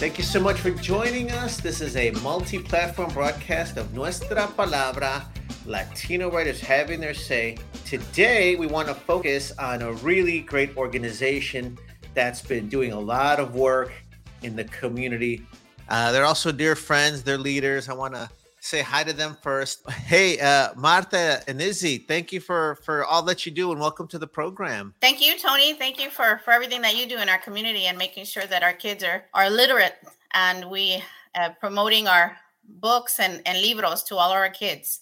[0.00, 1.60] Thank you so much for joining us.
[1.60, 5.26] This is a multi platform broadcast of Nuestra Palabra,
[5.66, 7.58] Latino writers having their say.
[7.84, 11.76] Today, we want to focus on a really great organization
[12.14, 13.92] that's been doing a lot of work
[14.40, 15.44] in the community.
[15.90, 17.90] Uh, they're also dear friends, they're leaders.
[17.90, 19.88] I want to say hi to them first.
[19.90, 24.06] Hey, uh, Marta and Izzy, thank you for for all that you do, and welcome
[24.08, 24.94] to the program.
[25.00, 25.74] Thank you, Tony.
[25.74, 28.62] Thank you for for everything that you do in our community and making sure that
[28.62, 29.96] our kids are are literate
[30.32, 31.02] and we
[31.34, 35.00] uh, promoting our books and and libros to all our kids.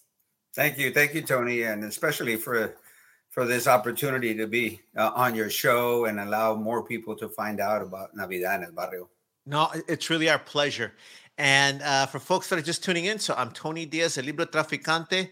[0.55, 2.77] Thank you, thank you, Tony, and especially for
[3.31, 7.61] for this opportunity to be uh, on your show and allow more people to find
[7.61, 9.09] out about Navidad en el Barrio.
[9.47, 10.93] No, it's really our pleasure.
[11.39, 14.45] And uh, for folks that are just tuning in, so I'm Tony Diaz, el libro
[14.45, 15.31] traficante,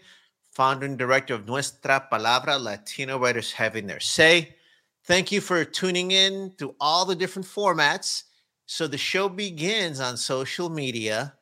[0.53, 4.55] founder and director of Nuestra Palabra, Latino writers having their say.
[5.03, 8.23] Thank you for tuning in to all the different formats.
[8.65, 11.33] So the show begins on social media.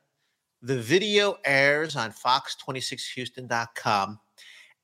[0.62, 4.20] The video airs on fox26houston.com.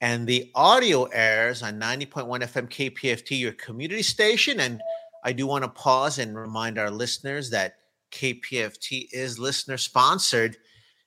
[0.01, 4.61] And the audio airs on 90.1 FM KPFT, your community station.
[4.61, 4.81] And
[5.25, 7.77] I do want to pause and remind our listeners that
[8.13, 10.57] KPFT is listener sponsored.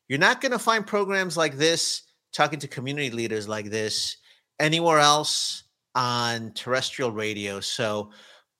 [0.08, 2.04] You're not going to find programs like this,
[2.34, 4.18] talking to community leaders like this,
[4.60, 5.64] anywhere else
[5.96, 7.60] on terrestrial radio.
[7.60, 8.12] So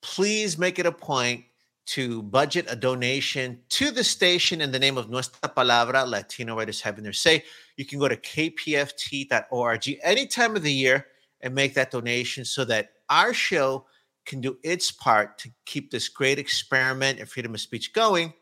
[0.02, 1.44] please make it a point
[1.86, 6.80] to budget a donation to the station in the name of Nuestra Palabra, Latino Writers
[6.80, 7.44] Having Their Say.
[7.76, 11.06] You can go to kpft.org any time of the year
[11.42, 13.86] and make that donation so that our show
[14.26, 18.34] can do its part to keep this great experiment and freedom of speech going.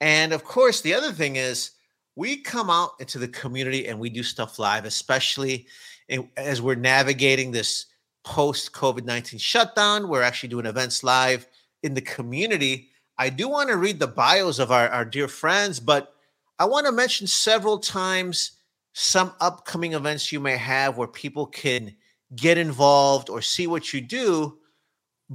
[0.00, 1.72] And of course, the other thing is
[2.14, 5.66] we come out into the community and we do stuff live, especially
[6.36, 7.86] as we're navigating this
[8.24, 10.08] post COVID 19 shutdown.
[10.08, 11.46] We're actually doing events live
[11.82, 12.88] in the community.
[13.18, 16.14] I do want to read the bios of our, our dear friends, but
[16.58, 18.52] I want to mention several times
[18.92, 21.94] some upcoming events you may have where people can
[22.36, 24.58] get involved or see what you do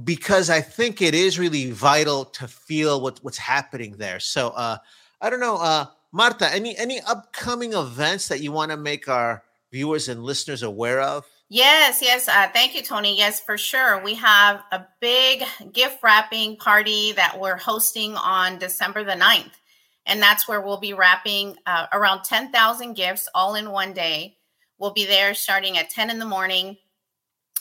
[0.04, 4.20] because I think it is really vital to feel what, what's happening there.
[4.20, 4.78] So uh,
[5.20, 9.42] I don't know, uh, Marta, any any upcoming events that you want to make our
[9.72, 11.26] viewers and listeners aware of?
[11.48, 12.26] Yes, yes.
[12.28, 13.16] Uh, thank you, Tony.
[13.16, 14.02] Yes, for sure.
[14.02, 19.52] We have a big gift wrapping party that we're hosting on December the 9th.
[20.06, 24.38] And that's where we'll be wrapping uh, around 10,000 gifts all in one day.
[24.78, 26.78] We'll be there starting at 10 in the morning.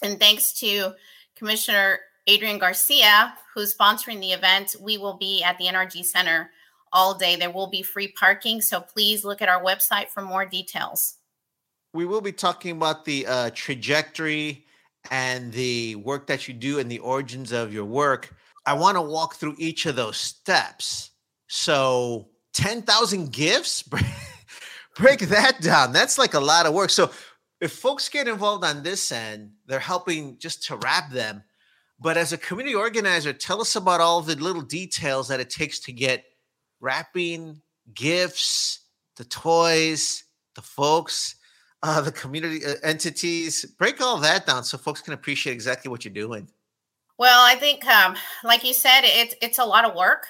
[0.01, 0.94] And thanks to
[1.35, 6.50] Commissioner Adrian Garcia, who's sponsoring the event, we will be at the NRG Center
[6.91, 7.36] all day.
[7.36, 8.62] There will be free parking.
[8.62, 11.18] So please look at our website for more details.
[11.94, 14.66] We will be talking about the uh, trajectory
[15.12, 18.34] and the work that you do and the origins of your work.
[18.66, 21.12] I want to walk through each of those steps.
[21.47, 23.84] So, 10,000 gifts,
[24.96, 25.94] break that down.
[25.94, 26.90] That's like a lot of work.
[26.90, 27.12] So,
[27.62, 31.44] if folks get involved on this end, they're helping just to wrap them
[32.00, 35.79] but as a community organizer, tell us about all the little details that it takes
[35.79, 36.25] to get
[36.81, 37.61] wrapping,
[37.94, 38.81] gifts,
[39.16, 40.23] the toys,
[40.56, 41.35] the folks,
[41.83, 43.66] uh, the community uh, entities.
[43.78, 46.50] Break all that down so folks can appreciate exactly what you're doing.
[47.17, 50.27] Well, I think, um, like you said, it's it's a lot of work,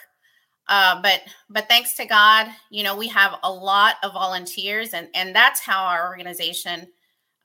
[0.67, 5.07] uh, but but thanks to God, you know, we have a lot of volunteers, and
[5.15, 6.87] and that's how our organization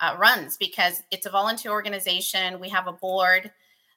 [0.00, 2.60] uh, runs because it's a volunteer organization.
[2.60, 3.50] We have a board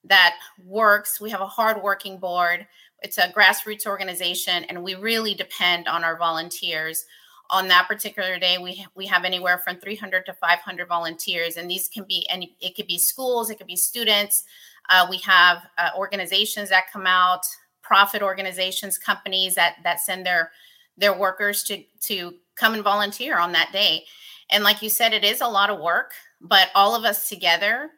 [0.05, 1.21] that works.
[1.21, 2.67] We have a hardworking board.
[3.01, 7.05] It's a grassroots organization, and we really depend on our volunteers.
[7.50, 11.88] On that particular day, we we have anywhere from 300 to 500 volunteers, and these
[11.88, 12.55] can be any.
[12.61, 14.44] It could be schools, it could be students.
[14.89, 17.45] Uh, we have uh, organizations that come out,
[17.81, 20.51] profit organizations, companies that that send their
[20.97, 24.05] their workers to to come and volunteer on that day.
[24.50, 26.11] And like you said, it is a lot of work,
[26.41, 27.89] but all of us together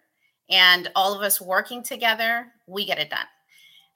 [0.50, 3.26] and all of us working together, we get it done.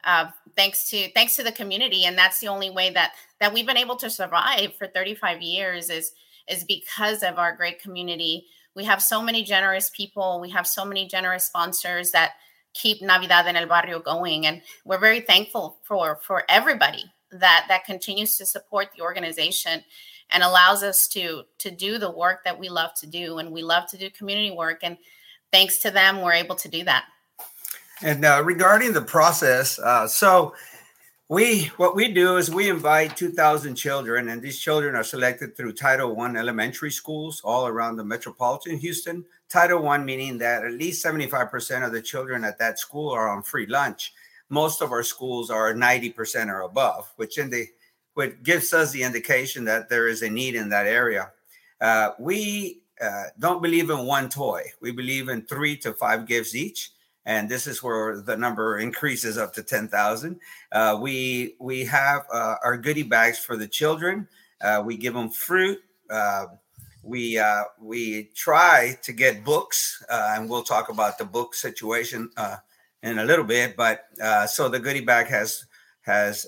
[0.04, 3.68] Uh, thanks to thanks to the community, and that's the only way that that we've
[3.68, 6.14] been able to survive for 35 years is
[6.48, 8.46] is because of our great community.
[8.76, 10.40] We have so many generous people.
[10.40, 12.34] We have so many generous sponsors that
[12.74, 17.86] keep Navidad en el Barrio going, and we're very thankful for for everybody that that
[17.86, 19.84] continues to support the organization
[20.32, 23.64] and allows us to to do the work that we love to do and we
[23.64, 24.98] love to do community work and
[25.52, 27.06] thanks to them we're able to do that.
[28.02, 30.54] And uh, regarding the process uh, so
[31.30, 35.74] we what we do is we invite 2000 children and these children are selected through
[35.74, 39.24] title one elementary schools all around the metropolitan houston.
[39.48, 43.44] Title one meaning that at least 75% of the children at that school are on
[43.44, 44.14] free lunch.
[44.50, 47.68] Most of our schools are 90% or above which in the
[48.16, 51.32] which gives us the indication that there is a need in that area.
[51.80, 56.56] Uh, we uh, don't believe in one toy we believe in three to five gifts
[56.56, 56.92] each
[57.30, 60.40] and this is where the number increases up to 10,000.
[60.72, 64.28] Uh, we we have uh, our goodie bags for the children.
[64.62, 65.80] Uh, we give them fruit.
[66.10, 66.48] Uh,
[67.04, 67.40] we
[67.80, 72.32] we try to get books, and we'll talk about the book situation
[73.04, 73.78] in a little bit.
[73.78, 74.06] But
[74.50, 75.66] so the goodie bag has
[76.02, 76.48] has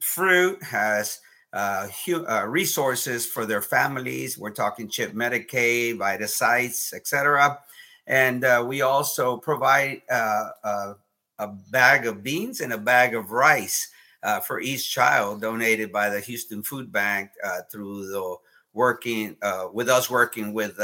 [0.00, 1.20] fruit, has
[1.56, 1.88] uh,
[2.28, 4.36] uh, resources for their families.
[4.36, 7.58] We're talking CHIP Medicaid, Vitasites, etc.
[8.06, 10.50] And uh, we also provide uh,
[11.38, 13.88] a bag of beans and a bag of rice
[14.22, 18.36] uh, for each child donated by the Houston Food Bank uh, through the
[18.74, 19.34] working
[19.72, 20.78] with us working with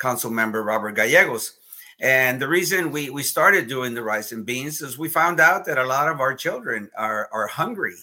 [0.00, 1.52] Council Member Robert Gallegos.
[2.00, 5.64] And the reason we, we started doing the rice and beans is we found out
[5.66, 7.94] that a lot of our children are, are hungry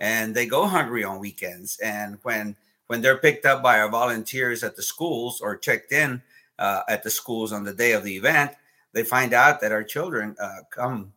[0.00, 1.78] and they go hungry on weekends.
[1.78, 2.56] And when
[2.88, 6.20] when they're picked up by our volunteers at the schools or checked in,
[6.58, 8.50] uh, at the schools on the day of the event,
[8.92, 11.12] they find out that our children uh, come,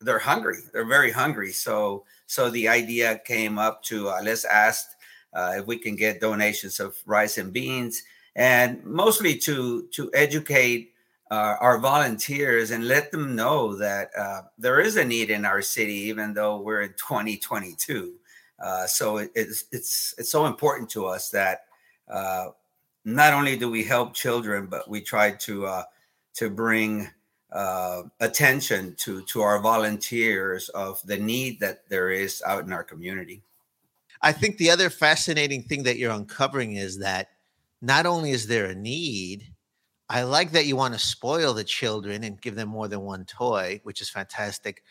[0.00, 0.58] they're hungry.
[0.72, 1.52] They're very hungry.
[1.52, 4.86] So, so the idea came up to uh, let's ask
[5.34, 8.02] uh, if we can get donations of rice and beans,
[8.34, 10.94] and mostly to to educate
[11.30, 15.60] uh, our volunteers and let them know that uh, there is a need in our
[15.60, 18.14] city, even though we're in 2022.
[18.62, 21.66] Uh, so it, it's it's it's so important to us that
[22.08, 22.48] uh,
[23.04, 25.82] not only do we help children, but we try to uh,
[26.34, 27.08] to bring
[27.52, 32.84] uh, attention to to our volunteers of the need that there is out in our
[32.84, 33.42] community.
[34.20, 37.28] I think the other fascinating thing that you're uncovering is that
[37.80, 39.46] not only is there a need,
[40.08, 43.24] I like that you want to spoil the children and give them more than one
[43.24, 44.82] toy, which is fantastic.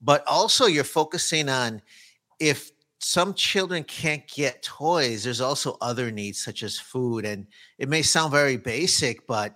[0.00, 1.82] But also, you're focusing on
[2.38, 7.46] if some children can't get toys there's also other needs such as food and
[7.78, 9.54] it may sound very basic but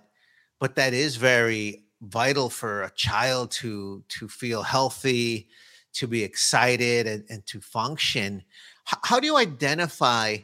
[0.59, 5.47] but that is very vital for a child to to feel healthy
[5.93, 8.43] to be excited and, and to function.
[8.87, 10.37] H- how do you identify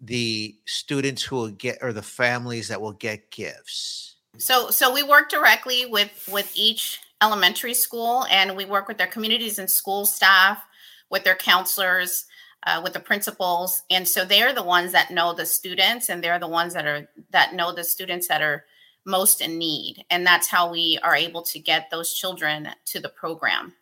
[0.00, 4.16] the students who will get or the families that will get gifts?
[4.38, 9.06] So so we work directly with with each elementary school and we work with their
[9.06, 10.62] communities and school staff
[11.08, 12.26] with their counselors
[12.66, 13.82] uh, with the principals.
[13.90, 17.08] And so they're the ones that know the students and they're the ones that are
[17.30, 18.64] that know the students that are
[19.04, 20.04] most in need.
[20.10, 23.74] And that's how we are able to get those children to the program.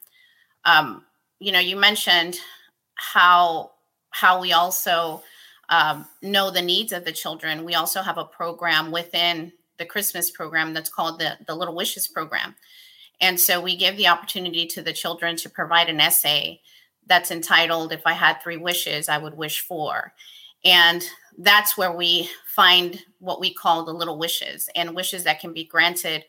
[0.65, 1.05] Um,
[1.41, 2.39] you know you mentioned
[2.95, 3.73] how
[4.11, 5.23] how we also
[5.71, 7.65] um, know the needs of the children.
[7.65, 12.07] We also have a program within the christmas program that's called the, the little wishes
[12.07, 12.55] program.
[13.21, 16.61] And so we give the opportunity to the children to provide an essay
[17.07, 20.13] that's entitled if i had three wishes i would wish for
[20.65, 21.05] and
[21.39, 25.65] that's where we find what we call the little wishes and wishes that can be
[25.65, 26.25] granted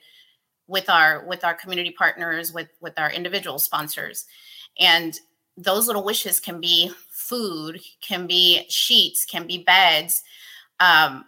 [0.68, 4.26] with our with our community partners with with our individual sponsors.
[4.80, 5.18] And
[5.58, 10.24] those little wishes can be food can be sheets can be beds.
[10.80, 11.26] Um,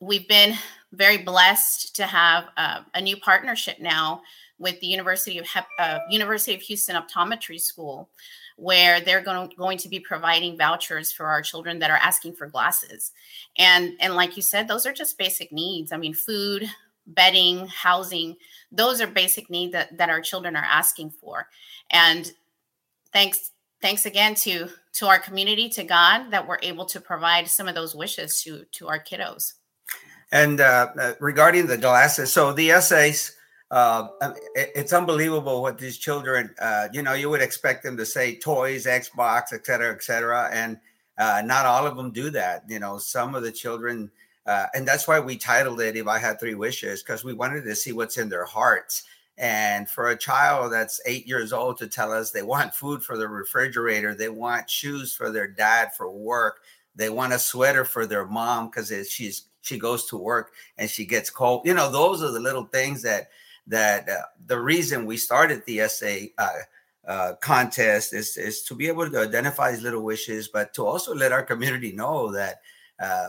[0.00, 0.56] we've been
[0.92, 4.22] very blessed to have uh, a new partnership now
[4.58, 5.46] with the university of
[5.78, 8.08] uh, university of houston optometry school
[8.56, 12.46] where they're going, going to be providing vouchers for our children that are asking for
[12.46, 13.12] glasses.
[13.58, 15.92] And and like you said, those are just basic needs.
[15.92, 16.66] I mean, food,
[17.06, 18.36] bedding, housing,
[18.72, 21.48] those are basic needs that, that our children are asking for.
[21.90, 22.32] And
[23.12, 27.68] thanks thanks again to to our community, to God, that we're able to provide some
[27.68, 29.52] of those wishes to to our kiddos.
[30.32, 33.35] And uh, uh regarding the glasses, so the essays
[33.70, 34.08] uh,
[34.54, 38.86] it's unbelievable what these children, uh, you know, you would expect them to say toys,
[38.86, 40.48] Xbox, et cetera, et cetera.
[40.52, 40.78] And
[41.18, 42.64] uh, not all of them do that.
[42.68, 44.10] You know, some of the children,
[44.46, 47.64] uh, and that's why we titled it If I Had Three Wishes, because we wanted
[47.64, 49.04] to see what's in their hearts.
[49.38, 53.18] And for a child that's eight years old to tell us they want food for
[53.18, 56.60] the refrigerator, they want shoes for their dad for work,
[56.94, 61.04] they want a sweater for their mom because she's she goes to work and she
[61.04, 61.62] gets cold.
[61.66, 63.28] You know, those are the little things that
[63.66, 66.48] that uh, the reason we started the essay uh,
[67.06, 71.14] uh, contest is, is to be able to identify these little wishes, but to also
[71.14, 72.60] let our community know that
[73.00, 73.28] uh,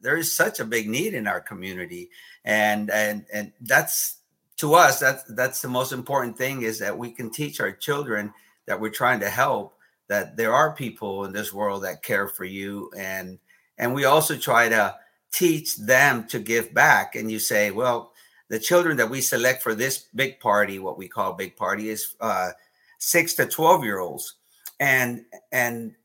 [0.00, 2.10] there is such a big need in our community,
[2.44, 4.16] and and and that's
[4.56, 8.32] to us that's that's the most important thing is that we can teach our children
[8.66, 9.74] that we're trying to help
[10.08, 12.90] that there are people in this world that care for you.
[12.96, 13.38] And
[13.78, 14.96] and we also try to
[15.32, 17.14] teach them to give back.
[17.14, 18.12] And you say well
[18.54, 22.14] the children that we select for this big party what we call big party is
[22.20, 22.50] uh,
[22.98, 24.36] six to 12 year olds.
[24.78, 25.96] And and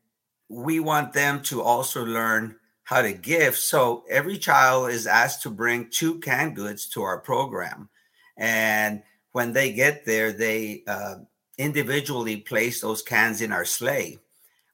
[0.48, 3.54] we want them to also learn how to give.
[3.54, 7.88] So every child is asked to bring two canned goods to our program.
[8.36, 11.18] And when they get there they uh,
[11.56, 14.18] individually place those cans in our sleigh.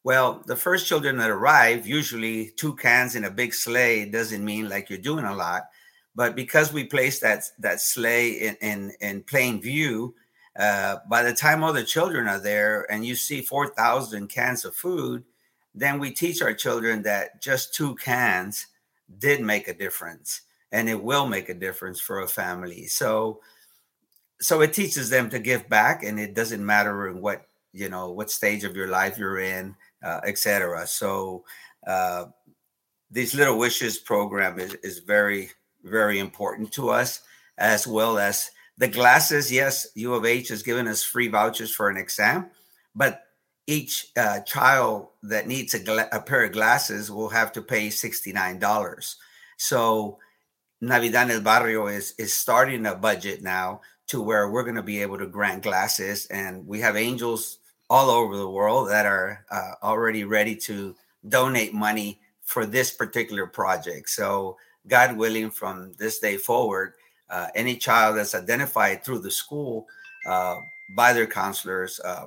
[0.03, 4.71] Well the first children that arrive usually two cans in a big sleigh doesn't mean
[4.71, 5.65] like you're doing a lot
[6.17, 10.15] but because we place that that sleigh in in, in plain view
[10.59, 14.75] uh, by the time all the children are there and you see 4,000 cans of
[14.75, 15.23] food,
[15.75, 18.67] then we teach our children that just two cans
[19.19, 20.43] did make a difference
[20.73, 22.87] and it will make a difference for a family.
[22.87, 23.41] So,
[24.41, 28.11] so it teaches them to give back and it doesn't matter in what, you know,
[28.11, 30.87] what stage of your life you're in, uh, etc.
[30.87, 31.45] So,
[31.87, 32.27] uh,
[33.11, 35.51] these little wishes program is, is very,
[35.87, 37.21] very important to us
[37.59, 41.89] as well as the glasses, yes, U of H has given us free vouchers for
[41.89, 42.51] an exam,
[42.95, 43.23] but
[43.67, 47.89] each uh, child that needs a, gla- a, pair of glasses will have to pay
[47.89, 49.15] $69.
[49.57, 50.19] So
[50.81, 55.03] Navidad El Barrio is, is starting a budget now to where we're going to be
[55.03, 56.27] able to grant glasses.
[56.27, 57.59] And we have angels
[57.91, 60.95] all over the world that are uh, already ready to
[61.29, 64.11] donate money for this particular project.
[64.11, 66.95] So, God willing, from this day forward,
[67.31, 69.87] uh, any child that's identified through the school
[70.27, 70.57] uh,
[70.95, 72.27] by their counselors uh,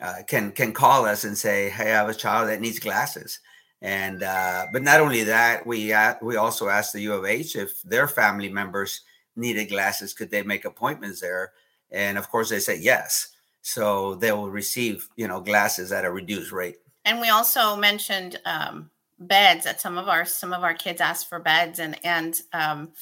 [0.00, 3.40] uh, can can call us and say, "Hey, I have a child that needs glasses."
[3.80, 7.82] And uh, but not only that, we we also asked the U of H if
[7.82, 9.02] their family members
[9.38, 11.52] needed glasses, could they make appointments there?
[11.90, 13.28] And of course, they said yes.
[13.62, 16.76] So they will receive, you know, glasses at a reduced rate.
[17.04, 19.66] And we also mentioned um, beds.
[19.66, 22.92] at some of our some of our kids asked for beds, and and um,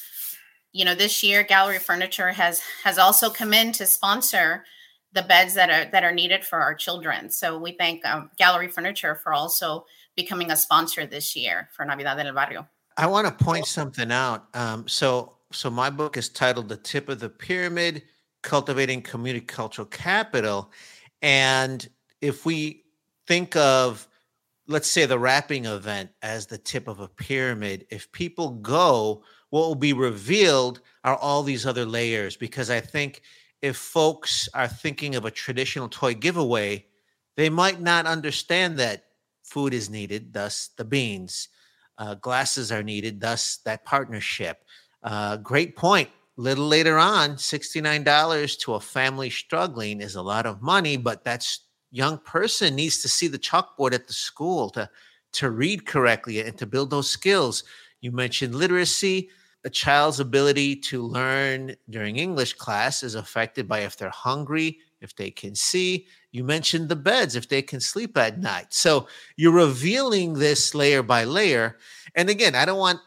[0.71, 4.65] you know this year gallery furniture has has also come in to sponsor
[5.13, 7.29] the beds that are that are needed for our children.
[7.29, 12.17] So we thank um, gallery furniture for also becoming a sponsor this year for navidad
[12.17, 12.67] del barrio.
[12.97, 14.47] I want to point something out.
[14.53, 18.03] Um, so so my book is titled the tip of the pyramid
[18.41, 20.71] cultivating community cultural capital.
[21.21, 21.87] And
[22.21, 22.83] if we
[23.27, 24.07] think of
[24.67, 29.61] let's say the wrapping event as the tip of a pyramid if people go what
[29.61, 33.21] will be revealed are all these other layers because I think
[33.61, 36.85] if folks are thinking of a traditional toy giveaway,
[37.35, 39.05] they might not understand that
[39.43, 41.49] food is needed, thus the beans.
[41.97, 44.63] Uh, glasses are needed, thus that partnership.
[45.01, 46.09] Uh, great point.
[46.35, 51.61] Little later on, $69 to a family struggling is a lot of money, but that's
[51.91, 54.89] young person needs to see the chalkboard at the school to
[55.33, 57.63] to read correctly and to build those skills.
[58.01, 59.29] You mentioned literacy
[59.67, 65.13] a child's ability to learn during English class is affected by if they're hungry, if
[65.13, 66.07] they can see.
[66.31, 68.67] You mentioned the beds, if they can sleep at night.
[68.73, 71.77] So you're revealing this layer by layer.
[72.15, 73.01] And again, I don't want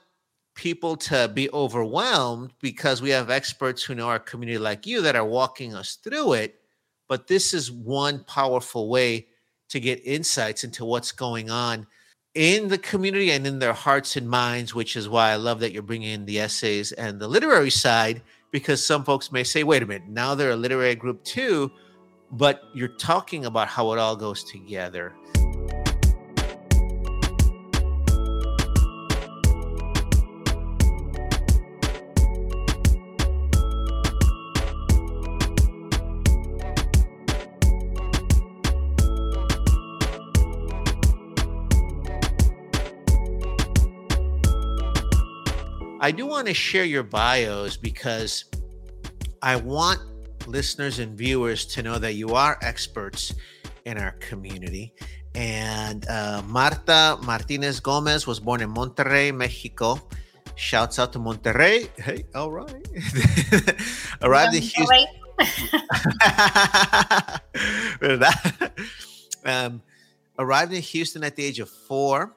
[0.55, 5.17] people to be overwhelmed because we have experts who know our community like you that
[5.17, 6.60] are walking us through it.
[7.11, 9.27] But this is one powerful way
[9.71, 11.89] to get insights into what's going on
[12.37, 15.73] in the community and in their hearts and minds, which is why I love that
[15.73, 19.83] you're bringing in the essays and the literary side, because some folks may say, wait
[19.83, 21.73] a minute, now they're a literary group too,
[22.31, 25.13] but you're talking about how it all goes together.
[46.01, 48.47] I do want to share your bios because
[49.43, 50.01] I want
[50.47, 53.35] listeners and viewers to know that you are experts
[53.85, 54.95] in our community.
[55.35, 60.01] And uh, Marta Martinez Gomez was born in Monterrey, Mexico.
[60.57, 61.89] Shouts out to Monterrey.
[62.01, 62.73] Hey, all right.
[64.23, 65.07] Arrived in Houston.
[69.45, 69.83] um,
[70.39, 72.35] arrived in Houston at the age of four.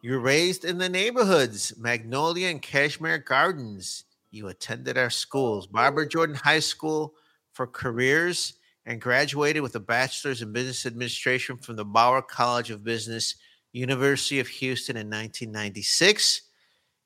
[0.00, 4.04] You're raised in the neighborhoods, Magnolia and Kashmere Gardens.
[4.30, 6.08] You attended our schools, Barbara oh.
[6.08, 7.14] Jordan High School
[7.52, 8.54] for careers
[8.86, 13.34] and graduated with a bachelor's in business administration from the Bauer College of Business,
[13.72, 16.42] University of Houston in 1996.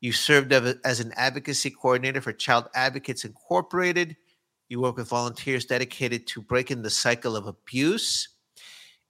[0.02, 4.16] You served as an advocacy coordinator for Child Advocates Incorporated.
[4.68, 8.28] You work with volunteers dedicated to breaking the cycle of abuse.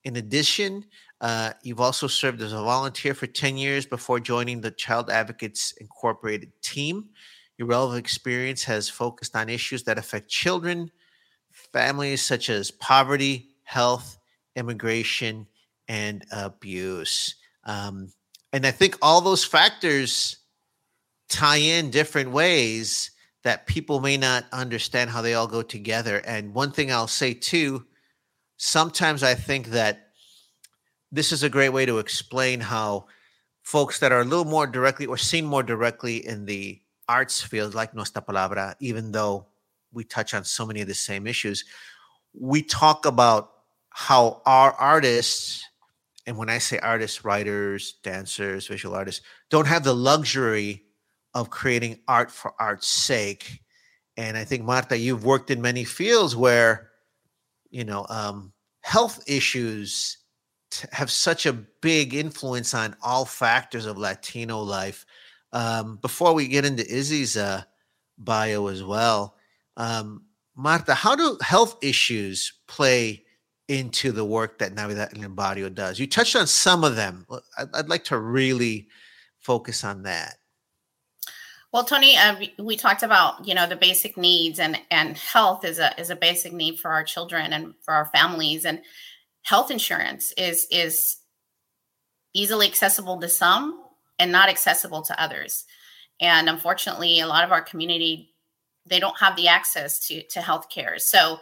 [0.05, 0.85] In addition,
[1.23, 5.73] uh, you've also served as a volunteer for 10 years before joining the Child Advocates
[5.81, 7.11] Incorporated team.
[7.57, 10.91] Your relevant experience has focused on issues that affect children,
[11.73, 14.19] families such as poverty, health,
[14.57, 15.47] immigration,
[15.87, 17.37] and abuse.
[17.65, 18.13] Um,
[18.53, 20.39] and I think all those factors
[21.29, 23.13] tie in different ways
[23.45, 26.19] that people may not understand how they all go together.
[26.27, 27.87] And one thing I'll say too,
[28.57, 30.09] sometimes I think that
[31.13, 33.05] this is a great way to explain how
[33.63, 37.75] folks that are a little more directly or seen more directly in the arts field,
[37.75, 39.47] like Nuestra Palabra, even though
[39.93, 41.65] we touch on so many of the same issues,
[42.33, 43.51] we talk about
[43.91, 45.63] how our artists,
[46.27, 50.85] and when I say artists, writers, dancers, visual artists, don't have the luxury
[51.35, 53.61] of creating art for art's sake.
[54.17, 56.91] And I think Marta, you've worked in many fields where,
[57.71, 60.19] you know, um, health issues
[60.93, 65.07] have such a big influence on all factors of Latino life.
[65.53, 67.63] Um, before we get into Izzy's uh,
[68.19, 69.37] bio as well,
[69.77, 70.25] um,
[70.55, 73.25] Marta, how do health issues play
[73.69, 75.99] into the work that Navidad en el Barrio does?
[75.99, 77.27] You touched on some of them.
[77.59, 78.89] I'd, I'd like to really
[79.39, 80.37] focus on that.
[81.73, 85.79] Well, Tony, uh, we talked about you know the basic needs, and and health is
[85.79, 88.83] a is a basic need for our children and for our families, and
[89.43, 91.17] health insurance is is
[92.35, 93.83] easily accessible to some
[94.19, 95.65] and not accessible to others.
[96.21, 98.31] And unfortunately a lot of our community
[98.87, 101.39] they don't have the access to to health care so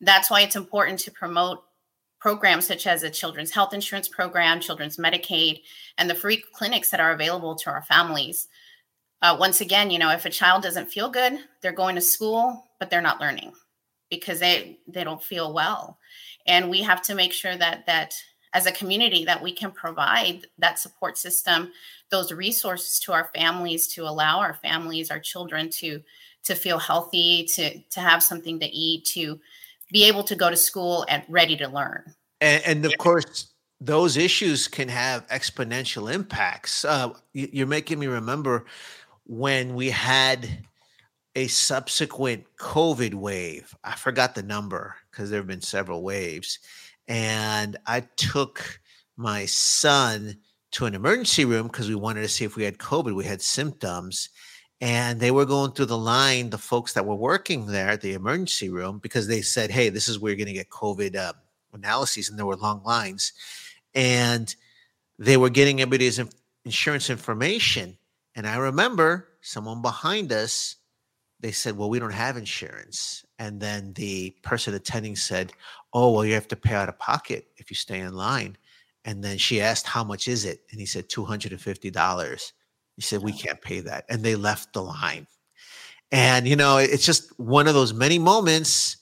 [0.00, 1.62] that's why it's important to promote
[2.20, 5.62] programs such as a children's health insurance program children's medicaid
[5.96, 8.48] and the free clinics that are available to our families.
[9.20, 12.64] Uh, once again you know if a child doesn't feel good they're going to school
[12.78, 13.52] but they're not learning
[14.10, 15.98] because they they don't feel well
[16.48, 18.16] and we have to make sure that that
[18.54, 21.70] as a community that we can provide that support system
[22.10, 26.02] those resources to our families to allow our families our children to
[26.42, 29.38] to feel healthy to to have something to eat to
[29.92, 32.14] be able to go to school and ready to learn.
[32.40, 36.84] And, and of course those issues can have exponential impacts.
[36.84, 38.66] Uh, you're making me remember
[39.24, 40.48] when we had
[41.36, 43.72] a subsequent COVID wave.
[43.84, 46.60] I forgot the number because there have been several waves.
[47.08, 48.80] And I took
[49.16, 50.38] my son
[50.70, 53.16] to an emergency room because we wanted to see if we had COVID.
[53.16, 54.28] We had symptoms.
[54.80, 58.12] And they were going through the line, the folks that were working there at the
[58.12, 61.32] emergency room, because they said, hey, this is where you're going to get COVID uh,
[61.72, 62.30] analyses.
[62.30, 63.32] And there were long lines.
[63.96, 64.54] And
[65.18, 66.20] they were getting everybody's
[66.64, 67.98] insurance information.
[68.36, 70.76] And I remember someone behind us
[71.40, 73.24] they said, Well, we don't have insurance.
[73.38, 75.52] And then the person attending said,
[75.92, 78.56] Oh, well, you have to pay out of pocket if you stay in line.
[79.04, 80.60] And then she asked, How much is it?
[80.70, 82.52] And he said, $250.
[82.96, 84.04] He said, We can't pay that.
[84.08, 85.26] And they left the line.
[86.10, 88.96] And, you know, it's just one of those many moments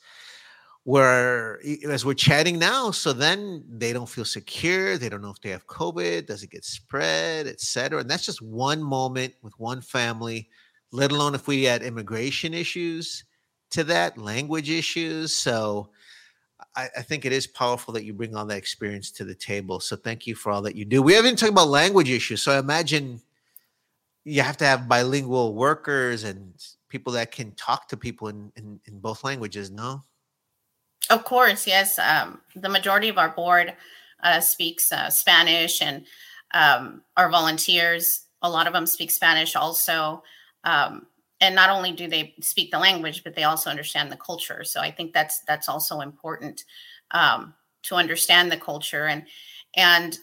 [0.82, 4.98] where, as we're chatting now, so then they don't feel secure.
[4.98, 8.00] They don't know if they have COVID, does it get spread, et cetera.
[8.00, 10.48] And that's just one moment with one family
[10.92, 13.24] let alone if we add immigration issues
[13.70, 15.34] to that, language issues.
[15.34, 15.90] So
[16.74, 19.80] I, I, think it is powerful that you bring all that experience to the table.
[19.80, 21.02] So thank you for all that you do.
[21.02, 22.42] We haven't talked about language issues.
[22.42, 23.20] So I imagine
[24.24, 26.54] you have to have bilingual workers and
[26.88, 30.02] people that can talk to people in, in, in both languages, no?
[31.10, 31.98] Of course, yes.
[31.98, 33.74] Um, the majority of our board
[34.22, 36.04] uh, speaks uh, Spanish, and
[36.52, 40.22] um, our volunteers, a lot of them speak Spanish also.
[40.66, 41.06] Um,
[41.40, 44.64] and not only do they speak the language, but they also understand the culture.
[44.64, 46.64] So I think that's that's also important
[47.12, 49.24] um, to understand the culture and
[49.76, 50.18] and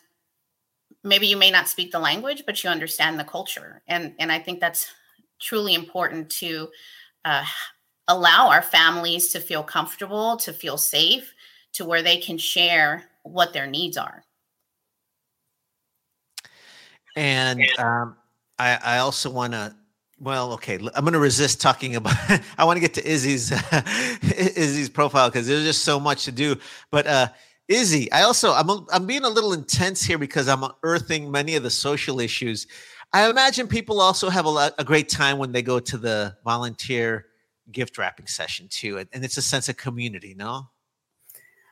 [1.04, 3.82] maybe you may not speak the language, but you understand the culture.
[3.88, 4.92] And and I think that's
[5.40, 6.70] truly important to
[7.26, 7.46] uh,
[8.08, 11.34] allow our families to feel comfortable, to feel safe,
[11.74, 14.24] to where they can share what their needs are.
[17.16, 18.18] And um,
[18.58, 19.76] I, I also want to
[20.24, 20.76] well, okay.
[20.76, 22.16] I'm going to resist talking about.
[22.58, 23.52] I want to get to Izzy's
[24.24, 26.56] Izzy's profile because there's just so much to do.
[26.92, 27.28] But uh,
[27.68, 31.64] Izzy, I also I'm I'm being a little intense here because I'm unearthing many of
[31.64, 32.68] the social issues.
[33.12, 36.36] I imagine people also have a, lot, a great time when they go to the
[36.44, 37.28] volunteer
[37.72, 40.70] gift wrapping session too, and, and it's a sense of community, no?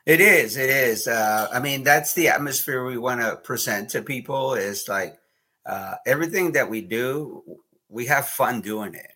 [0.06, 0.56] It is.
[0.56, 1.06] It is.
[1.06, 4.54] Uh, I mean, that's the atmosphere we want to present to people.
[4.54, 5.16] Is like
[5.64, 7.42] uh, everything that we do,
[7.92, 9.12] we have fun doing it,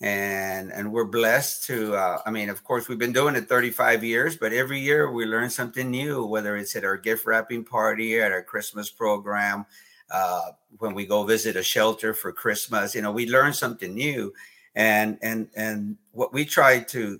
[0.00, 1.94] and and we're blessed to.
[1.94, 5.24] Uh, I mean, of course, we've been doing it 35 years, but every year we
[5.24, 6.26] learn something new.
[6.26, 9.64] Whether it's at our gift wrapping party, at our Christmas program,
[10.10, 14.32] uh, when we go visit a shelter for Christmas, you know, we learn something new,
[14.74, 17.18] and and and what we try to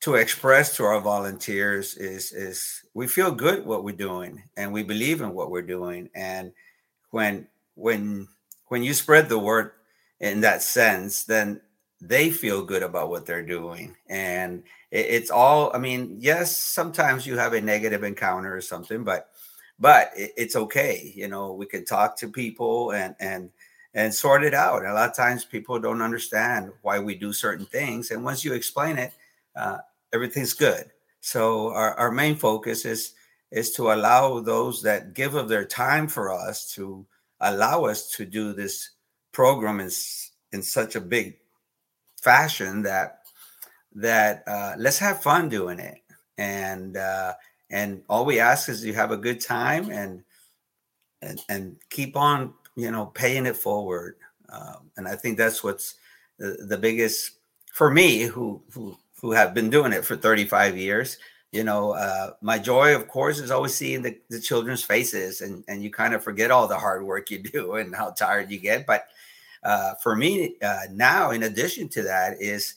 [0.00, 4.82] to express to our volunteers is is we feel good what we're doing and we
[4.82, 6.52] believe in what we're doing and
[7.10, 8.26] when when
[8.68, 9.72] when you spread the word
[10.20, 11.60] in that sense then
[12.00, 17.26] they feel good about what they're doing and it, it's all i mean yes sometimes
[17.26, 19.30] you have a negative encounter or something but
[19.78, 23.50] but it, it's okay you know we can talk to people and and
[23.94, 27.66] and sort it out a lot of times people don't understand why we do certain
[27.66, 29.12] things and once you explain it
[29.56, 29.78] uh,
[30.12, 30.90] everything's good.
[31.20, 33.14] So our, our main focus is
[33.50, 37.04] is to allow those that give of their time for us to
[37.40, 38.90] allow us to do this
[39.32, 39.90] program in,
[40.52, 41.38] in such a big
[42.20, 43.18] fashion that
[43.94, 45.98] that uh, let's have fun doing it.
[46.38, 47.34] And uh,
[47.70, 50.22] and all we ask is you have a good time and
[51.22, 54.16] and and keep on you know paying it forward.
[54.52, 55.94] Um, and i think that's what's
[56.38, 57.36] the, the biggest
[57.72, 61.18] for me who who who have been doing it for 35 years
[61.52, 65.64] you know uh, my joy of course is always seeing the, the children's faces and,
[65.68, 68.58] and you kind of forget all the hard work you do and how tired you
[68.58, 68.86] get.
[68.86, 69.06] But
[69.62, 72.76] uh, for me uh, now in addition to that is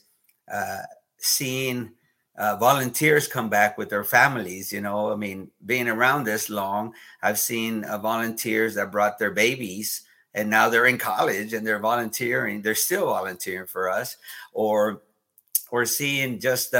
[0.52, 0.82] uh,
[1.18, 1.90] seeing
[2.36, 6.92] uh, volunteers come back with their families you know i mean being around this long
[7.22, 10.02] i've seen uh, volunteers that brought their babies
[10.34, 14.16] and now they're in college and they're volunteering they're still volunteering for us
[14.52, 15.02] or
[15.70, 16.74] we're seeing just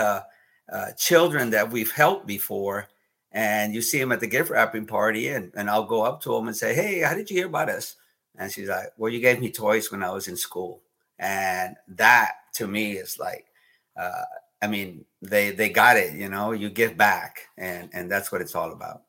[0.72, 2.88] uh, children that we've helped before,
[3.32, 6.32] and you see them at the gift wrapping party, and, and I'll go up to
[6.32, 7.96] them and say, "Hey, how did you hear about us?"
[8.36, 10.82] And she's like, "Well, you gave me toys when I was in school,"
[11.18, 13.46] and that to me is like,
[14.00, 14.24] uh,
[14.62, 16.14] I mean, they they got it.
[16.14, 19.02] You know, you give back, and and that's what it's all about.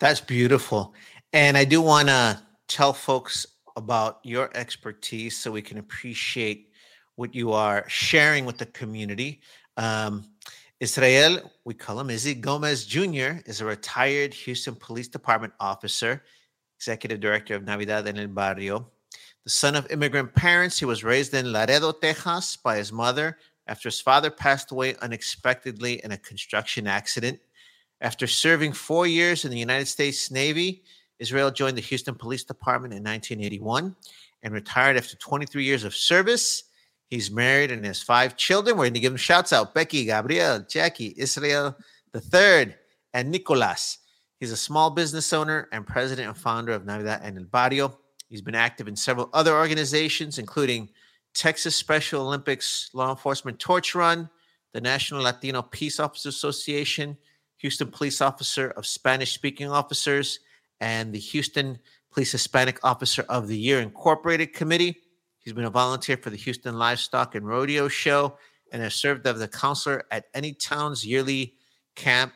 [0.00, 0.94] That's beautiful,
[1.32, 6.70] and I do want to tell folks about your expertise so we can appreciate
[7.16, 9.40] what you are sharing with the community.
[9.76, 10.24] Um,
[10.80, 16.24] Israel, we call him Izzy Gomez Jr., is a retired Houston Police Department officer,
[16.82, 18.90] executive director of Navidad en el Barrio.
[19.44, 23.88] The son of immigrant parents, he was raised in Laredo, Texas by his mother after
[23.88, 27.38] his father passed away unexpectedly in a construction accident.
[28.00, 30.82] After serving four years in the United States Navy,
[31.20, 33.94] Israel joined the Houston Police Department in 1981
[34.42, 36.64] and retired after 23 years of service.
[37.10, 38.76] He's married and has five children.
[38.76, 41.76] We're going to give him shouts out Becky, Gabriel, Jackie, Israel
[42.10, 42.74] the third,
[43.14, 43.98] and Nicolas.
[44.42, 47.96] He's a small business owner and president and founder of Navidad en el Barrio.
[48.28, 50.88] He's been active in several other organizations, including
[51.32, 54.28] Texas Special Olympics Law Enforcement Torch Run,
[54.72, 57.16] the National Latino Peace Officers Association,
[57.58, 60.40] Houston Police Officer of Spanish Speaking Officers,
[60.80, 61.78] and the Houston
[62.10, 64.96] Police Hispanic Officer of the Year Incorporated Committee.
[65.38, 68.36] He's been a volunteer for the Houston Livestock and Rodeo Show
[68.72, 71.54] and has served as a counselor at Anytown's yearly
[71.94, 72.32] camp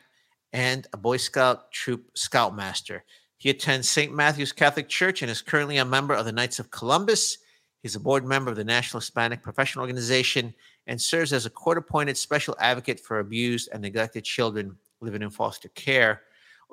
[0.53, 3.05] and a Boy Scout troop scoutmaster.
[3.39, 4.15] He attends St.
[4.15, 7.39] Matthew's Catholic Church and is currently a member of the Knights of Columbus.
[7.83, 10.55] He's a board member of the National Hispanic Professional Organization
[10.87, 15.31] and serves as a court appointed special advocate for abused and neglected children living in
[15.31, 16.23] foster care.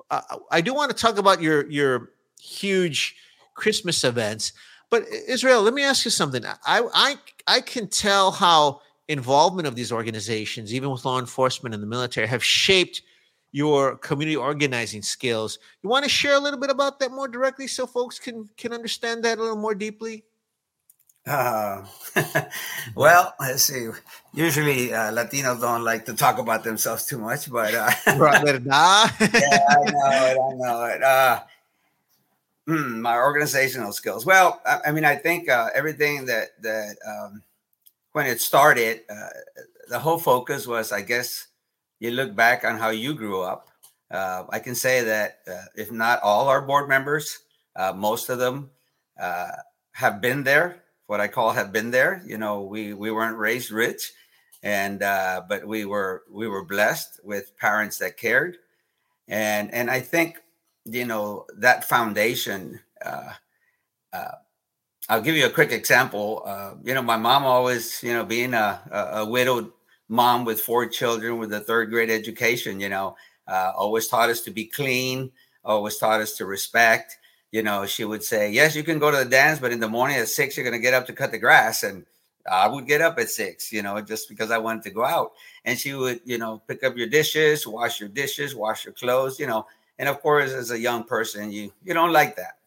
[0.10, 3.16] Uh, I do want to talk about your your huge
[3.54, 4.54] Christmas events.
[4.90, 6.46] But Israel, let me ask you something.
[6.46, 7.16] I I
[7.48, 12.28] I can tell how involvement of these organizations, even with law enforcement and the military,
[12.28, 13.02] have shaped
[13.54, 15.60] your community organizing skills.
[15.82, 18.74] You want to share a little bit about that more directly so folks can can
[18.74, 20.26] understand that a little more deeply?
[21.26, 21.86] Uh,
[22.96, 23.88] well, let's see.
[24.34, 29.88] Usually, uh, Latinos don't like to talk about themselves too much, but uh, yeah, I
[29.88, 30.38] know it.
[30.38, 31.04] I know it.
[31.04, 31.40] Uh,
[32.66, 34.26] Hmm, my organizational skills.
[34.26, 37.44] Well, I, I mean, I think uh, everything that that um,
[38.14, 39.30] when it started, uh,
[39.90, 41.48] the whole focus was, I guess,
[42.00, 43.68] you look back on how you grew up.
[44.12, 47.40] Uh, I can say that uh, if not all our board members,
[47.76, 48.70] uh, most of them
[49.20, 49.52] uh,
[49.94, 50.84] have been there.
[51.08, 52.24] What I call have been there.
[52.26, 54.14] You know, we we weren't raised rich,
[54.62, 58.58] and but we were we were blessed with parents that cared,
[59.28, 60.44] and and I think
[60.86, 63.32] you know that foundation uh,
[64.12, 64.32] uh,
[65.10, 68.54] i'll give you a quick example uh, you know my mom always you know being
[68.54, 68.82] a,
[69.14, 69.72] a widowed
[70.08, 73.16] mom with four children with a third grade education, you know,
[73.48, 75.32] uh, always taught us to be clean,
[75.64, 77.18] always taught us to respect.
[77.52, 79.88] You know, she would say, Yes, you can go to the dance, but in the
[79.88, 81.84] morning at six, you're going to get up to cut the grass.
[81.84, 82.06] And
[82.52, 85.34] I would get up at six, you know, just because I wanted to go out.
[85.66, 89.40] And she would, you know, pick up your dishes, wash your dishes, wash your clothes,
[89.40, 89.68] you know.
[90.00, 92.58] And of course, as a young person, you you don't like that.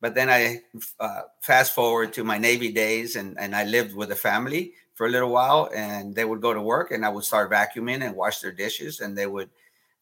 [0.00, 0.60] But then I
[1.00, 5.06] uh, fast forward to my Navy days, and and I lived with a family for
[5.06, 8.16] a little while, and they would go to work, and I would start vacuuming and
[8.16, 9.48] wash their dishes, and they would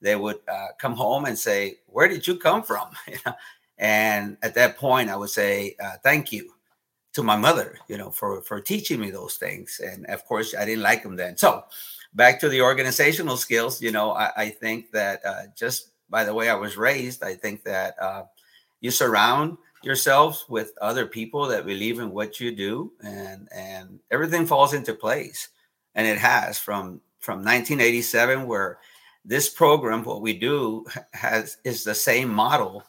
[0.01, 2.89] they would uh, come home and say, "Where did you come from?"
[3.79, 6.51] and at that point, I would say, uh, "Thank you."
[7.13, 9.81] to my mother, you know, for for teaching me those things.
[9.83, 11.39] And of course, I didn't like them then.
[11.39, 11.65] So
[12.13, 16.35] back to the organizational skills, you know, I, I think that uh, just by the
[16.35, 18.25] way I was raised, I think that uh,
[18.83, 19.57] you surround
[19.87, 24.93] yourselves with other people that believe in what you do, and and everything falls into
[24.93, 25.49] place.
[25.95, 28.79] And it has from from 1987, where
[29.25, 32.85] this program, what we do, has is the same model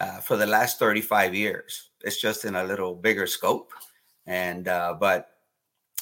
[0.00, 1.90] uh, for the last 35 years.
[2.02, 3.72] It's just in a little bigger scope,
[4.26, 5.30] and uh, but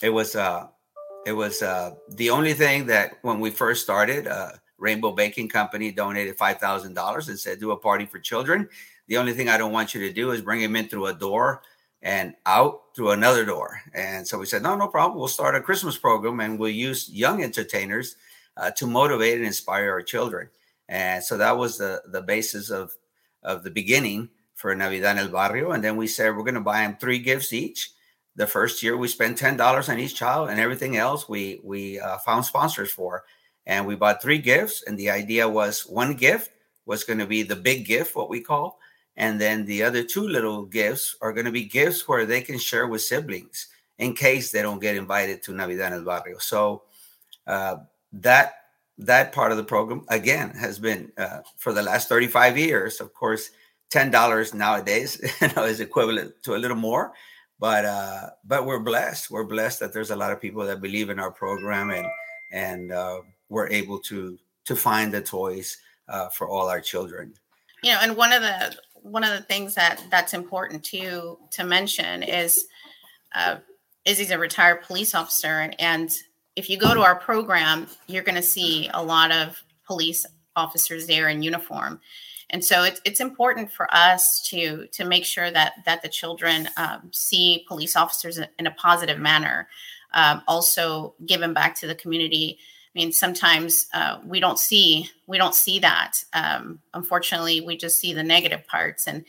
[0.03, 0.69] it was uh,
[1.27, 5.93] it was uh, the only thing that when we first started, uh, Rainbow Baking Company
[5.93, 8.69] donated five thousand dollars and said, "Do a party for children."
[9.09, 11.15] The only thing I don't want you to do is bring them in through a
[11.15, 11.63] door
[12.03, 13.81] and out through another door.
[13.95, 15.19] And so we said, "No, no problem.
[15.19, 18.17] We'll start a Christmas program and we'll use young entertainers
[18.57, 20.49] uh, to motivate and inspire our children."
[20.89, 22.93] And so that was the the basis of
[23.43, 25.73] of the beginning for Navidad en el Barrio.
[25.73, 27.91] And then we said we're going to buy them three gifts each.
[28.37, 32.01] The first year we spent ten dollars on each child, and everything else we we
[32.01, 33.25] uh, found sponsors for.
[33.67, 36.51] And we bought three gifts, and the idea was one gift
[36.85, 38.79] was going to be the big gift, what we call,
[39.17, 42.59] and then the other two little gifts are going to be gifts where they can
[42.59, 46.39] share with siblings in case they don't get invited to Navidad en el Barrio.
[46.39, 46.83] So
[47.47, 47.77] uh,
[48.13, 48.55] that
[48.99, 53.13] that part of the program again has been uh, for the last 35 years of
[53.15, 53.51] course
[53.93, 57.13] $10 nowadays you know, is equivalent to a little more.
[57.59, 59.31] But uh, but we're blessed.
[59.31, 62.07] We're blessed that there's a lot of people that believe in our program and
[62.51, 65.77] and uh, we're able to to find the toys
[66.09, 67.35] uh, for all our children.
[67.85, 71.65] You know and one of the one of the things that that's important to to
[71.65, 72.67] mention is
[73.35, 73.57] uh,
[74.05, 76.11] Izzy's a retired police officer and, and
[76.57, 81.07] if you go to our program, you're going to see a lot of police officers
[81.07, 82.01] there in uniform.
[82.51, 86.69] And so it's, it's important for us to to make sure that that the children
[86.77, 89.69] um, see police officers in a positive manner.
[90.13, 92.59] Um, also, giving back to the community.
[92.95, 96.25] I mean, sometimes uh, we don't see we don't see that.
[96.35, 99.25] Um, unfortunately, we just see the negative parts, and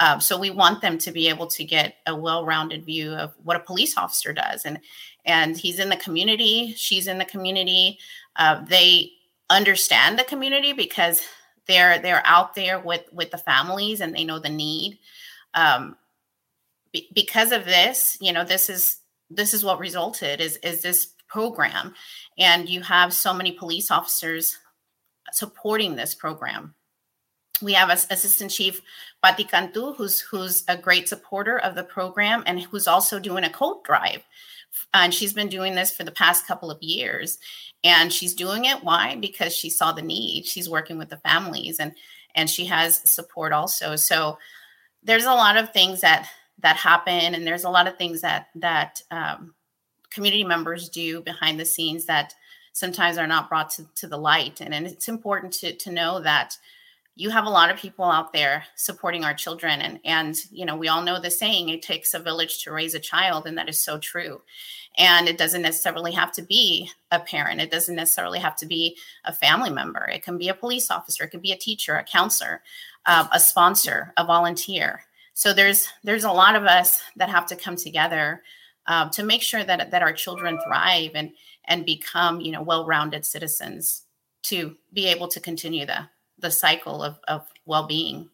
[0.00, 3.56] um, so we want them to be able to get a well-rounded view of what
[3.56, 4.80] a police officer does, and
[5.24, 7.98] and he's in the community she's in the community.
[8.36, 9.12] Uh, they
[9.48, 11.22] understand the community because
[11.66, 14.98] they're they're out there with with the families and they know the need.
[15.54, 15.96] Um,
[16.92, 18.98] be, because of this you know this is
[19.30, 21.94] this is what resulted is is this program
[22.38, 24.58] and you have so many police officers
[25.32, 26.74] supporting this program.
[27.62, 28.82] We have assistant chief
[29.22, 33.50] Pati Cantu, who's who's a great supporter of the program and who's also doing a
[33.50, 34.22] coat drive.
[34.92, 37.38] And she's been doing this for the past couple of years
[37.82, 39.16] and she's doing it why?
[39.16, 40.44] Because she saw the need.
[40.44, 41.94] She's working with the families and
[42.34, 43.96] and she has support also.
[43.96, 44.38] So
[45.02, 48.48] there's a lot of things that that happen and there's a lot of things that
[48.56, 49.54] that um,
[50.10, 52.34] community members do behind the scenes that
[52.72, 54.60] sometimes are not brought to, to the light.
[54.60, 56.58] And, and it's important to, to know that
[57.18, 59.80] you have a lot of people out there supporting our children.
[59.80, 62.94] And and you know we all know the saying it takes a village to raise
[62.94, 64.42] a child and that is so true.
[64.98, 67.60] And it doesn't necessarily have to be a parent.
[67.60, 70.06] It doesn't necessarily have to be a family member.
[70.06, 71.24] It can be a police officer.
[71.24, 72.62] It could be a teacher a counselor
[73.06, 75.04] uh, a sponsor a volunteer.
[75.32, 78.42] So there's there's a lot of us that have to come together
[78.86, 81.32] uh, to make sure that that our children thrive and
[81.66, 84.04] and become you know well-rounded citizens
[84.42, 88.28] to be able to continue the the cycle of, of well-being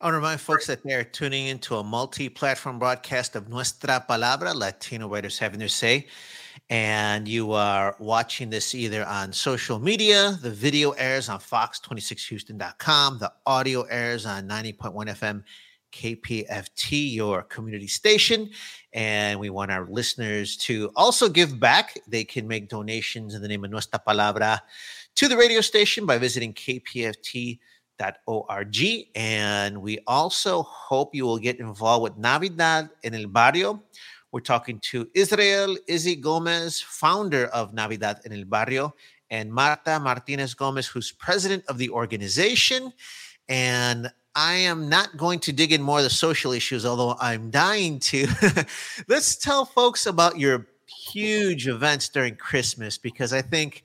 [0.00, 4.54] I want to remind folks that they're tuning into a multi-platform broadcast of Nuestra Palabra,
[4.54, 6.06] Latino writers having their say.
[6.70, 10.38] And you are watching this either on social media.
[10.40, 13.18] The video airs on fox26houston.com.
[13.18, 15.44] The audio airs on 90.1 FM
[15.92, 18.50] KPFT, your community station.
[18.92, 21.98] And we want our listeners to also give back.
[22.06, 24.60] They can make donations in the name of Nuestra Palabra
[25.16, 27.58] to the radio station by visiting kpft.org.
[29.14, 33.82] And we also hope you will get involved with Navidad en el Barrio,
[34.32, 38.94] We're talking to Israel Izzy Gomez, founder of Navidad en el Barrio,
[39.28, 42.92] and Marta Martinez Gomez, who's president of the organization.
[43.48, 47.50] And I am not going to dig in more of the social issues, although I'm
[47.50, 48.28] dying to.
[49.08, 53.84] Let's tell folks about your huge events during Christmas because I think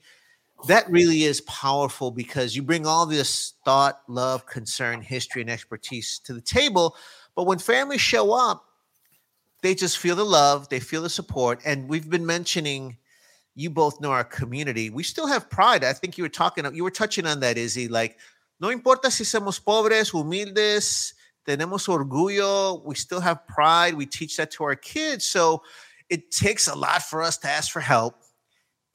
[0.68, 6.20] that really is powerful because you bring all this thought, love, concern, history, and expertise
[6.20, 6.96] to the table.
[7.34, 8.64] But when families show up,
[9.62, 11.60] they just feel the love, they feel the support.
[11.64, 12.96] And we've been mentioning,
[13.54, 14.90] you both know our community.
[14.90, 15.82] We still have pride.
[15.82, 17.88] I think you were talking, you were touching on that, Izzy.
[17.88, 18.18] Like,
[18.60, 21.14] no importa si somos pobres, humildes,
[21.46, 23.94] tenemos orgullo, we still have pride.
[23.94, 25.24] We teach that to our kids.
[25.24, 25.62] So
[26.10, 28.16] it takes a lot for us to ask for help.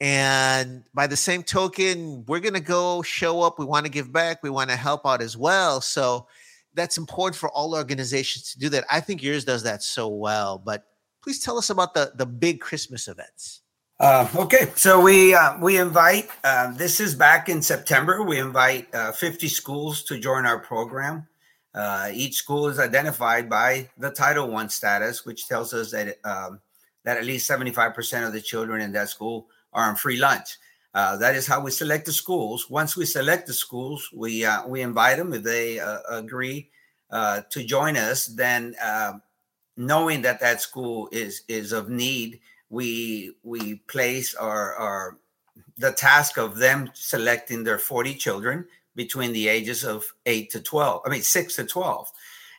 [0.00, 3.58] And by the same token, we're going to go show up.
[3.58, 4.42] We want to give back.
[4.42, 5.80] We want to help out as well.
[5.80, 6.26] So
[6.74, 8.84] that's important for all organizations to do that.
[8.90, 10.58] I think yours does that so well.
[10.58, 10.84] But
[11.22, 13.61] please tell us about the, the big Christmas events.
[14.02, 16.28] Uh, okay, so we uh, we invite.
[16.42, 18.24] Uh, this is back in September.
[18.24, 21.28] We invite uh, 50 schools to join our program.
[21.72, 26.58] Uh, each school is identified by the Title One status, which tells us that um,
[27.04, 30.58] that at least 75% of the children in that school are on free lunch.
[30.92, 32.68] Uh, that is how we select the schools.
[32.68, 36.70] Once we select the schools, we we invite them if they agree
[37.12, 38.26] to join us.
[38.26, 38.74] Then,
[39.76, 42.40] knowing that that school is is of need
[42.72, 45.18] we we place our, our
[45.76, 51.02] the task of them selecting their 40 children between the ages of 8 to 12
[51.04, 52.10] i mean 6 to 12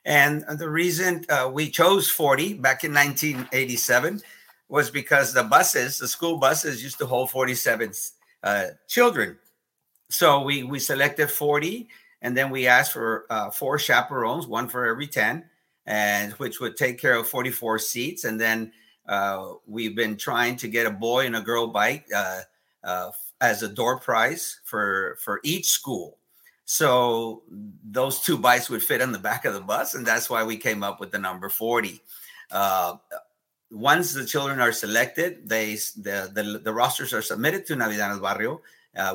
[0.05, 4.21] and the reason uh, we chose 40 back in 1987
[4.69, 7.91] was because the buses the school buses used to hold 47
[8.43, 9.37] uh, children.
[10.09, 11.87] So we we selected 40
[12.21, 15.45] and then we asked for uh, four chaperones one for every 10
[15.85, 18.73] and which would take care of 44 seats and then
[19.07, 22.41] uh, we've been trying to get a boy and a girl bike uh,
[22.83, 23.11] uh,
[23.41, 26.17] as a door prize for for each school.
[26.65, 27.43] So
[27.83, 30.57] those two bikes would fit on the back of the bus, and that's why we
[30.57, 32.01] came up with the number forty.
[32.51, 32.97] Uh,
[33.71, 38.19] once the children are selected, they the, the, the rosters are submitted to Navidad el
[38.19, 38.61] Barrio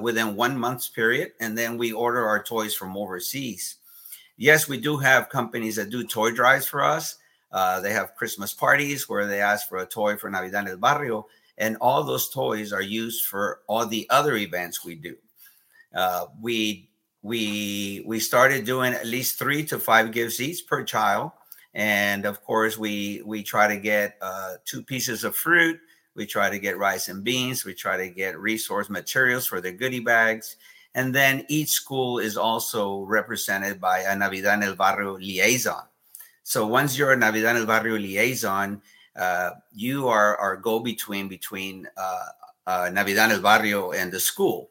[0.03, 3.77] within one month's period, and then we order our toys from overseas.
[4.37, 7.17] Yes, we do have companies that do toy drives for us.
[7.51, 10.77] Uh, they have Christmas parties where they ask for a toy for Navidad en el
[10.77, 15.17] Barrio, and all those toys are used for all the other events we do.
[15.95, 16.89] Uh, we
[17.23, 21.33] we we started doing at least three to five gifts each per child,
[21.75, 25.81] and of course we we try to get uh, two pieces of fruit.
[26.15, 27.65] We try to get rice and beans.
[27.65, 30.57] We try to get resource materials for the goodie bags.
[30.95, 35.88] And then each school is also represented by a Navidad en el Barrio liaison.
[36.49, 38.81] So once you're a Navidad el Barrio liaison,
[39.15, 42.27] uh, you are our go-between between uh,
[42.67, 44.71] uh, Navidad el Barrio and the school.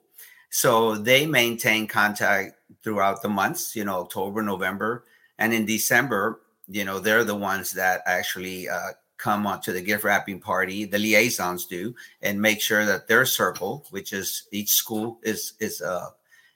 [0.49, 5.05] So they maintain contact throughout the months, you know, October, November,
[5.37, 9.81] and in December, you know, they're the ones that actually uh, come on to the
[9.81, 10.85] gift wrapping party.
[10.85, 15.83] The liaisons do, and make sure that their circle, which is each school, is is
[15.83, 16.09] uh,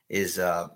[0.09, 0.69] is uh,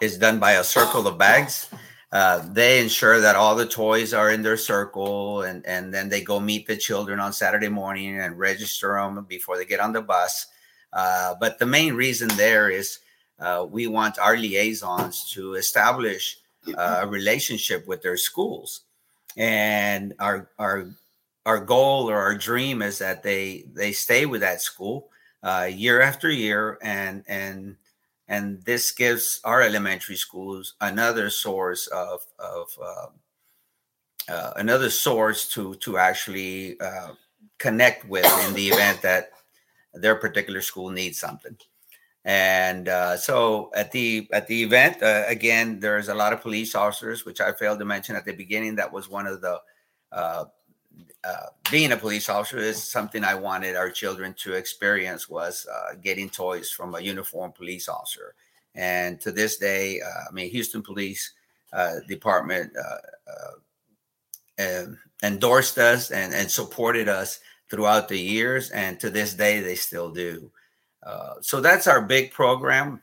[0.00, 1.68] is done by a circle of bags
[2.14, 6.22] uh, they ensure that all the toys are in their circle and, and then they
[6.22, 10.00] go meet the children on Saturday morning and register them before they get on the
[10.00, 10.46] bus.
[10.92, 13.00] Uh, but the main reason there is
[13.40, 16.38] uh, we want our liaisons to establish
[16.78, 18.82] uh, a relationship with their schools.
[19.36, 20.86] And our, our,
[21.44, 25.08] our goal or our dream is that they, they stay with that school
[25.42, 27.74] uh, year after year and, and
[28.28, 35.74] and this gives our elementary schools another source of of uh, uh, another source to
[35.76, 37.12] to actually uh,
[37.58, 39.30] connect with in the event that
[39.92, 41.56] their particular school needs something.
[42.24, 46.74] And uh, so at the at the event, uh, again, there's a lot of police
[46.74, 48.76] officers, which I failed to mention at the beginning.
[48.76, 49.60] That was one of the
[51.24, 55.66] uh, uh, being a police officer is something I wanted our children to experience was
[55.72, 58.34] uh, getting toys from a uniformed police officer.
[58.74, 61.32] And to this day, uh, I mean, Houston Police
[61.72, 62.72] uh, Department
[64.58, 64.84] uh,
[65.22, 67.40] endorsed us and, and supported us
[67.70, 68.70] throughout the years.
[68.70, 70.50] And to this day, they still do.
[71.40, 73.02] so that's our big program.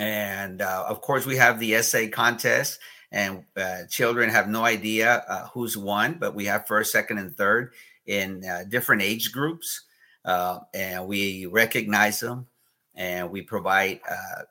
[0.00, 2.80] And of course, we have the essay contest
[3.14, 7.36] and uh, children have no idea uh, who's won, but we have first, second, and
[7.36, 7.70] third
[8.06, 9.86] in uh, different age groups,
[10.26, 12.46] uh, and we recognize them,
[12.94, 14.42] and we provide uh,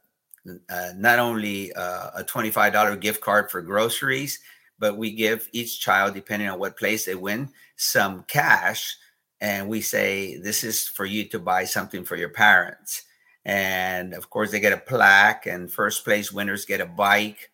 [0.69, 4.39] uh, not only a twenty-five dollar gift card for groceries,
[4.79, 8.97] but we give each child, depending on what place they win, some cash.
[9.39, 13.03] And we say, this is for you to buy something for your parents.
[13.45, 17.51] And of course, they get a plaque, and first place winners get a bike.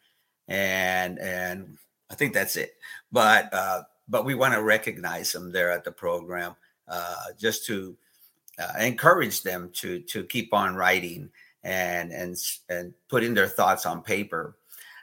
[0.49, 1.77] And, and
[2.09, 2.75] I think that's it.
[3.11, 6.55] But, uh, but we want to recognize them there at the program
[6.87, 7.95] uh, just to
[8.59, 11.29] uh, encourage them to, to keep on writing
[11.63, 12.35] and, and,
[12.69, 14.57] and putting their thoughts on paper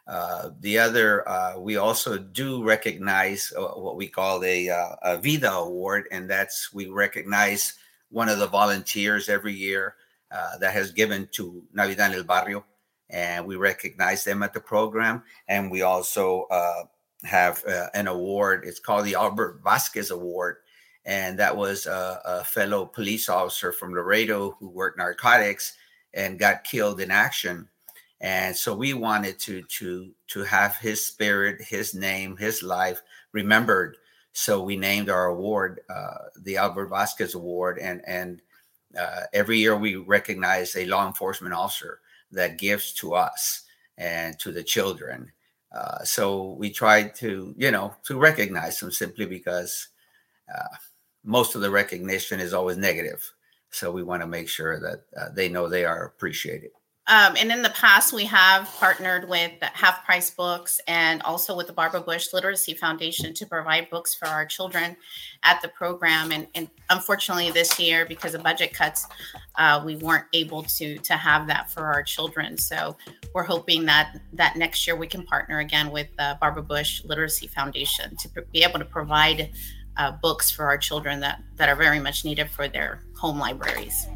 [0.07, 5.17] uh, the other, uh, we also do recognize uh, what we call a, uh, a,
[5.19, 7.75] Vida Award, and that's we recognize
[8.11, 9.97] one of the volunteers every year
[10.31, 12.65] uh, that has given to Navidad en el Barrio,
[13.11, 15.23] and we recognize them at the program.
[15.49, 16.47] And we also
[17.25, 17.63] have
[17.95, 18.65] an award.
[18.67, 20.57] It's called the Albert Vasquez Award,
[21.05, 25.75] and that was a, a fellow police officer from Laredo who worked narcotics
[26.15, 27.69] and got killed in action
[28.21, 33.03] and so we wanted to to to have his spirit his name his life
[33.33, 33.97] remembered
[34.33, 38.41] so we named our award uh, the albert vasquez award and and
[38.99, 42.01] uh, every year we recognize a law enforcement officer
[42.33, 43.65] that gives to us
[43.99, 45.33] and to the children.
[45.75, 49.89] Uh, so we tried to you know to recognize them simply because
[50.55, 50.77] uh,
[51.25, 53.33] most of the recognition is always negative.
[53.71, 56.71] So we want to make sure that uh, they know they are appreciated
[57.09, 61.69] um, and in the past, we have partnered with Half Price Books and also with
[61.69, 64.97] the Barbara Bush Literacy Foundation to provide books for our children
[65.45, 66.33] at the program.
[66.33, 69.07] And, and unfortunately, this year, because of budget cuts,
[69.55, 72.59] uh, we weren't able to to have that for our children.
[72.59, 72.97] So
[73.33, 77.47] we're hoping that that next year we can partner again with uh, Barbara Bush Literacy
[77.47, 79.51] Foundation to be able to provide
[79.97, 84.09] uh, books for our children that that are very much needed for their home libraries.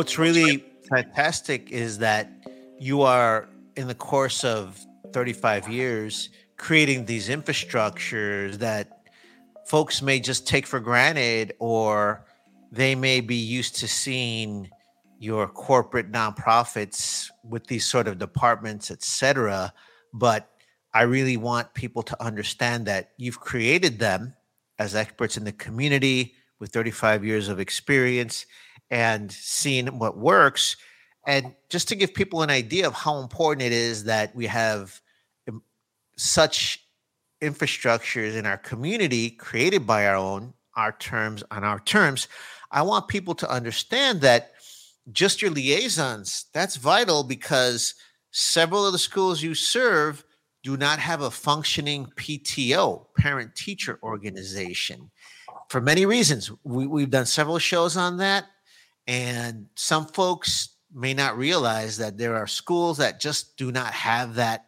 [0.00, 2.30] What's really fantastic is that
[2.78, 4.80] you are, in the course of
[5.12, 9.02] 35 years, creating these infrastructures that
[9.66, 12.24] folks may just take for granted or
[12.72, 14.70] they may be used to seeing
[15.18, 19.70] your corporate nonprofits with these sort of departments etc
[20.14, 20.48] but
[20.94, 24.34] i really want people to understand that you've created them
[24.78, 28.46] as experts in the community with 35 years of experience
[28.90, 30.76] and seeing what works.
[31.26, 35.00] And just to give people an idea of how important it is that we have
[35.48, 35.62] um,
[36.16, 36.84] such
[37.42, 42.28] infrastructures in our community created by our own, our terms, on our terms,
[42.70, 44.52] I want people to understand that
[45.12, 47.94] just your liaisons, that's vital because
[48.30, 50.24] several of the schools you serve
[50.62, 55.10] do not have a functioning PTO, parent teacher organization,
[55.68, 56.50] for many reasons.
[56.64, 58.44] We, have done several shows on that.
[59.10, 64.36] And some folks may not realize that there are schools that just do not have
[64.36, 64.66] that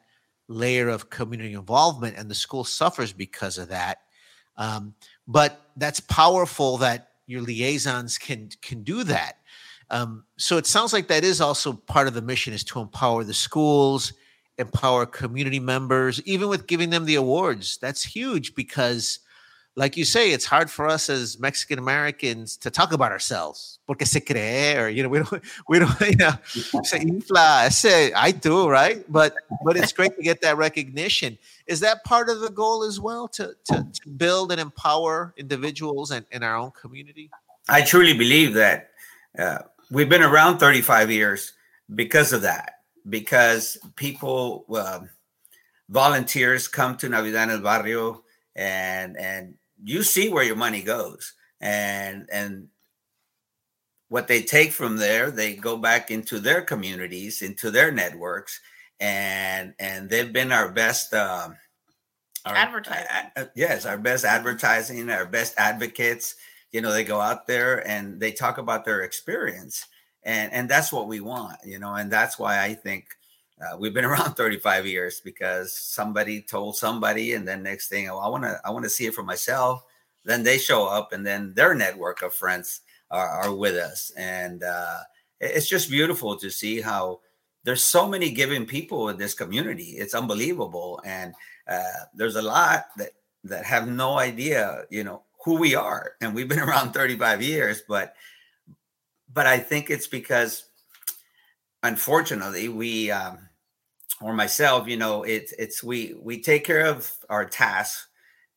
[0.49, 3.99] layer of community involvement, and the school suffers because of that.
[4.57, 4.95] Um,
[5.29, 9.35] but that's powerful that your liaisons can can do that.
[9.91, 13.23] Um, so it sounds like that is also part of the mission is to empower
[13.23, 14.13] the schools,
[14.59, 17.79] empower community members, even with giving them the awards.
[17.81, 19.21] That's huge because
[19.75, 23.79] like you say, it's hard for us as Mexican Americans to talk about ourselves.
[23.87, 26.33] Porque se cree, or you know, we don't, we don't, you know,
[26.83, 27.65] say infla.
[27.65, 29.05] I say I do, right?
[29.11, 31.39] But but it's great to get that recognition.
[31.67, 36.11] Is that part of the goal as well to to, to build and empower individuals
[36.11, 37.31] and in our own community?
[37.69, 38.91] I truly believe that
[39.39, 39.59] uh,
[39.91, 41.53] we've been around 35 years
[41.95, 42.81] because of that.
[43.09, 45.01] Because people, uh,
[45.89, 48.23] volunteers come to Navidad en el Barrio
[48.55, 49.55] and and
[49.85, 52.69] you see where your money goes and and
[54.09, 58.61] what they take from there they go back into their communities into their networks
[59.01, 61.57] and and they've been our best um
[62.45, 63.07] our, advertising.
[63.37, 66.37] uh, uh, yes our best advertising our best advocates.
[66.73, 69.87] You know they go out there and they talk about their experience
[70.25, 73.07] and and that's what we want you know and that's why i think
[73.63, 78.19] uh, we've been around 35 years because somebody told somebody and then next thing oh,
[78.19, 79.85] i want to i want to see it for myself.
[80.25, 84.13] Then they show up and then their network of friends are, are with us.
[84.17, 84.99] And uh,
[85.41, 87.21] it's just beautiful to see how
[87.65, 89.97] there's so many giving people in this community.
[89.99, 91.01] It's unbelievable.
[91.05, 91.35] And
[91.67, 93.11] uh, there's a lot that
[93.45, 96.13] that have no idea you know who we are.
[96.21, 98.15] And we've been around 35 years but
[99.33, 100.67] but i think it's because
[101.83, 103.39] unfortunately, we um,
[104.23, 108.07] or myself, you know, it's it's we we take care of our tasks,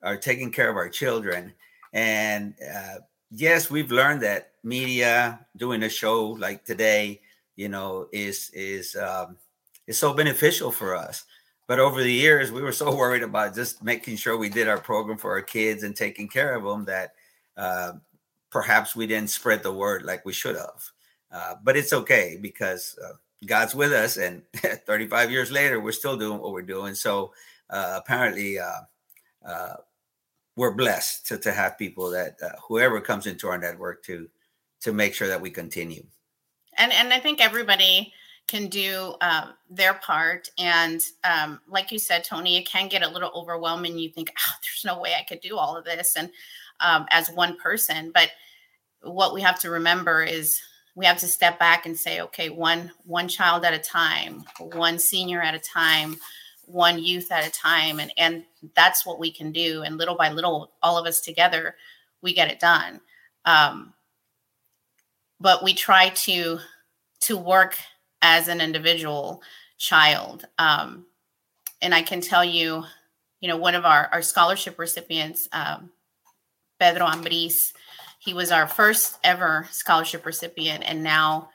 [0.03, 1.53] are taking care of our children,
[1.93, 2.99] and uh,
[3.32, 7.22] yes, we've learned that media doing a show like today,
[7.55, 9.38] you know, is is um,
[9.88, 11.26] is so beneficial for us.
[11.68, 14.80] But over the years, we were so worried about just making sure we did our
[14.80, 17.13] program for our kids and taking care of them that
[17.57, 17.93] uh,
[18.51, 20.91] perhaps we didn't spread the word like we should have.
[21.32, 23.13] Uh, but it's okay because uh,
[23.46, 26.96] God's with us, and 35 years later, we're still doing what we're doing.
[26.96, 27.34] So
[27.70, 28.82] uh, apparently, uh,
[29.46, 29.76] uh,
[30.56, 34.30] we're blessed to, to have people that uh, whoever comes into our network to
[34.82, 36.06] to make sure that we continue.
[36.78, 38.14] And and I think everybody
[38.48, 40.50] can do um, their part.
[40.60, 43.98] And um, like you said, Tony, it can get a little overwhelming.
[43.98, 46.30] You think, oh, there's no way I could do all of this, and
[46.80, 48.12] um, as one person.
[48.14, 48.30] But
[49.02, 50.60] what we have to remember is
[50.96, 54.98] we have to step back and say okay one one child at a time one
[54.98, 56.16] senior at a time
[56.66, 58.43] one youth at a time and and
[58.76, 59.84] that's what we can do.
[59.84, 61.76] And little by little all of us together
[62.22, 63.02] we get it done.
[63.46, 63.93] Um,
[65.39, 66.60] but we try to
[67.22, 67.78] to work
[68.22, 69.43] as an individual
[69.78, 70.46] child.
[70.58, 71.06] Um,
[71.82, 72.84] and i can tell you
[73.39, 75.91] you know one of our our scholarship recipients um,
[76.80, 77.74] pedro ambris
[78.26, 81.50] he was our first ever scholarship recipient, and now,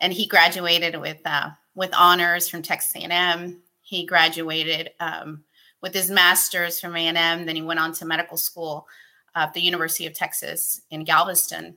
[0.00, 3.60] and he graduated with uh, with honors from Texas A&M.
[3.82, 5.44] He graduated um,
[5.80, 7.46] with his master's from A&M.
[7.46, 8.88] Then he went on to medical school
[9.36, 11.76] at the University of Texas in Galveston.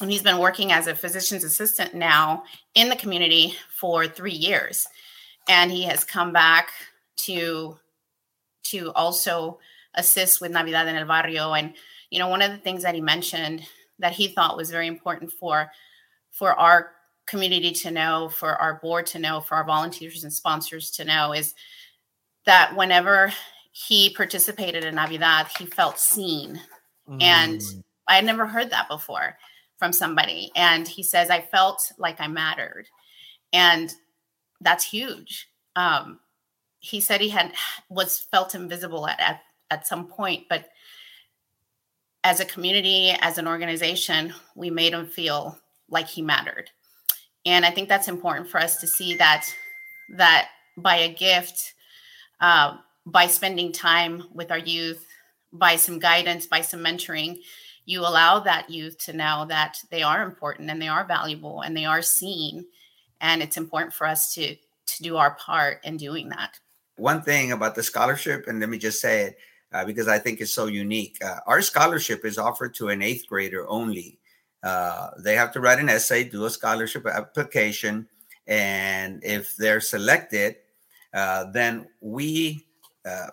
[0.00, 2.44] And he's been working as a physician's assistant now
[2.76, 4.86] in the community for three years.
[5.48, 6.68] And he has come back
[7.24, 7.78] to
[8.64, 9.58] to also
[9.94, 11.74] assist with Navidad en el Barrio and
[12.10, 13.62] you know one of the things that he mentioned
[13.98, 15.70] that he thought was very important for
[16.30, 16.92] for our
[17.26, 21.32] community to know for our board to know for our volunteers and sponsors to know
[21.32, 21.54] is
[22.46, 23.32] that whenever
[23.72, 26.60] he participated in navidad he felt seen.
[27.08, 27.22] Mm.
[27.22, 27.62] and
[28.06, 29.36] i had never heard that before
[29.78, 30.50] from somebody.
[30.56, 32.86] And he says i felt like i mattered.
[33.52, 33.94] And
[34.60, 35.48] that's huge.
[35.76, 36.18] Um,
[36.80, 37.52] he said he had
[37.88, 39.40] was felt invisible at, at
[39.70, 40.68] at some point but
[42.28, 45.58] as a community, as an organization, we made him feel
[45.88, 46.68] like he mattered.
[47.46, 49.46] And I think that's important for us to see that
[50.10, 51.72] that by a gift,
[52.42, 52.76] uh,
[53.06, 55.06] by spending time with our youth,
[55.54, 57.38] by some guidance, by some mentoring,
[57.86, 61.74] you allow that youth to know that they are important and they are valuable and
[61.74, 62.66] they are seen.
[63.22, 66.60] And it's important for us to to do our part in doing that.
[66.96, 69.38] One thing about the scholarship, and let me just say it,
[69.72, 71.18] uh, because I think it's so unique.
[71.24, 74.18] Uh, our scholarship is offered to an eighth grader only.
[74.62, 78.08] Uh, they have to write an essay, do a scholarship application,
[78.46, 80.56] and if they're selected,
[81.14, 82.64] uh, then we,
[83.04, 83.28] uh,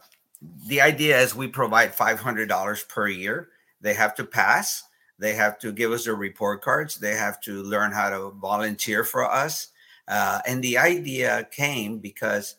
[0.68, 3.50] the idea is we provide $500 per year.
[3.82, 4.84] They have to pass.
[5.18, 6.98] They have to give us their report cards.
[6.98, 9.70] They have to learn how to volunteer for us.
[10.08, 12.58] Uh, and the idea came because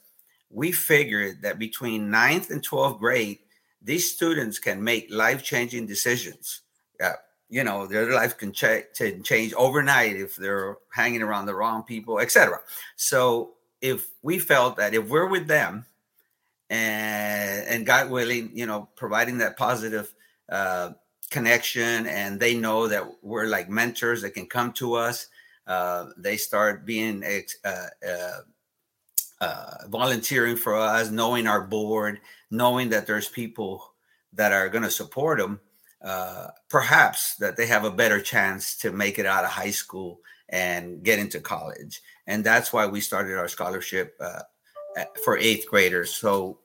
[0.50, 3.38] we figured that between ninth and 12th grade,
[3.86, 6.62] these students can make life-changing decisions.
[7.00, 7.12] Uh,
[7.48, 8.90] you know, their life can ch-
[9.22, 12.58] change overnight if they're hanging around the wrong people, etc.
[12.96, 15.86] So if we felt that if we're with them
[16.68, 20.12] and and God willing, you know, providing that positive
[20.50, 20.90] uh,
[21.30, 25.28] connection, and they know that we're like mentors that can come to us,
[25.68, 27.70] uh, they start being uh,
[28.04, 28.40] uh,
[29.40, 32.18] uh, volunteering for us, knowing our board,
[32.50, 33.94] knowing that there's people
[34.32, 35.60] that are going to support them,
[36.02, 40.20] uh, perhaps that they have a better chance to make it out of high school
[40.50, 42.00] and get into college.
[42.26, 44.40] And that's why we started our scholarship uh,
[45.24, 46.14] for eighth graders.
[46.14, 46.60] So,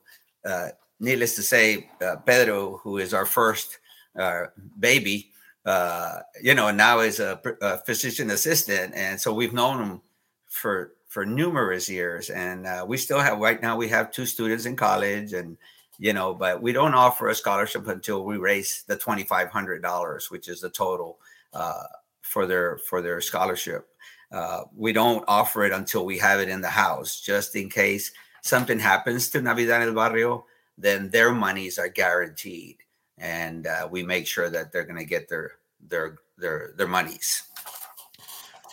[0.45, 0.69] uh,
[0.99, 3.79] needless to say, uh, Pedro, who is our first
[4.19, 4.45] uh,
[4.79, 5.31] baby,
[5.65, 10.01] uh, you know, now is a, a, physician assistant, and so we've known him
[10.47, 14.65] for for numerous years, and uh, we still have right now we have two students
[14.65, 15.57] in college, and
[15.99, 19.81] you know, but we don't offer a scholarship until we raise the twenty five hundred
[19.81, 21.19] dollars, which is the total
[21.53, 21.83] uh,
[22.21, 23.89] for their for their scholarship.
[24.31, 28.13] Uh, we don't offer it until we have it in the house, just in case
[28.41, 30.45] something happens to Navidad el Barrio.
[30.77, 32.77] Then their monies are guaranteed,
[33.17, 35.57] and uh, we make sure that they're going to get their
[35.89, 37.43] their their their monies.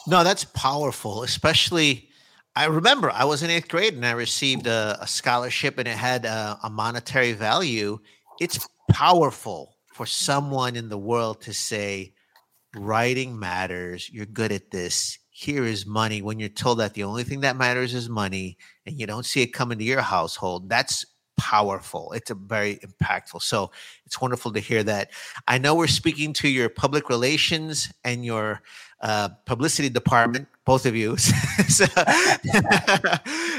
[0.07, 2.08] No, that's powerful, especially
[2.59, 5.97] I remember I was in eighth grade and I received a, a scholarship and it
[5.97, 8.01] had a, a, monetary value.
[8.41, 12.15] It's powerful for someone in the world to say,
[12.75, 14.11] writing matters.
[14.13, 15.21] You're good at this.
[15.31, 18.99] here is money when you're told that the only thing that matters is money and
[18.99, 21.07] you don't see it coming to your household that's
[21.37, 23.71] powerful it's a very impactful so
[24.05, 25.11] it's wonderful to hear that
[25.47, 28.61] i know we're speaking to your public relations and your
[29.01, 31.17] uh, publicity department both of you
[31.69, 31.87] so,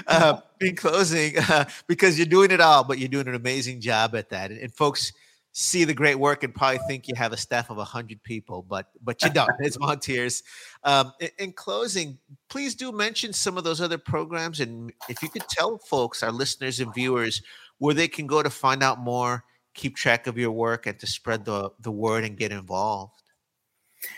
[0.08, 4.16] uh, in closing uh, because you're doing it all but you're doing an amazing job
[4.16, 4.52] at that.
[4.52, 5.14] And, and folks
[5.52, 8.88] see the great work and probably think you have a staff of 100 people but
[9.02, 9.50] but you don't.
[9.60, 10.44] It's volunteers.
[10.84, 12.20] Um, in, in, closing
[12.50, 14.60] please do mention some of those other programs.
[14.60, 17.42] And if you could tell folks our listeners and viewers
[17.80, 21.08] where they can go to find out more keep track of your work and to
[21.08, 23.24] spread the the word and get involved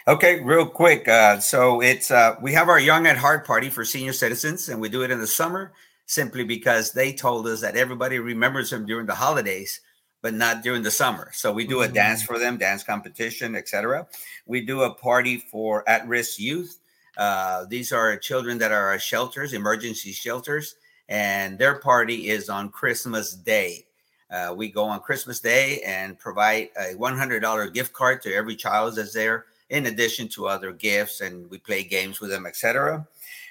[0.08, 3.84] okay real quick uh, so it's uh, we have our young at heart party for
[3.84, 5.72] senior citizens and we do it in the summer
[6.06, 9.82] simply because they told us that everybody remembers them during the holidays
[10.22, 11.32] but not during the summer.
[11.34, 14.08] So we do a dance for them, dance competition, etc.
[14.46, 16.80] We do a party for at-risk youth.
[17.18, 20.76] Uh, these are children that are shelters, emergency shelters,
[21.10, 23.86] and their party is on Christmas Day.
[24.30, 28.96] Uh, we go on Christmas Day and provide a $100 gift card to every child
[28.96, 33.08] that's there, in addition to other gifts, and we play games with them, etc.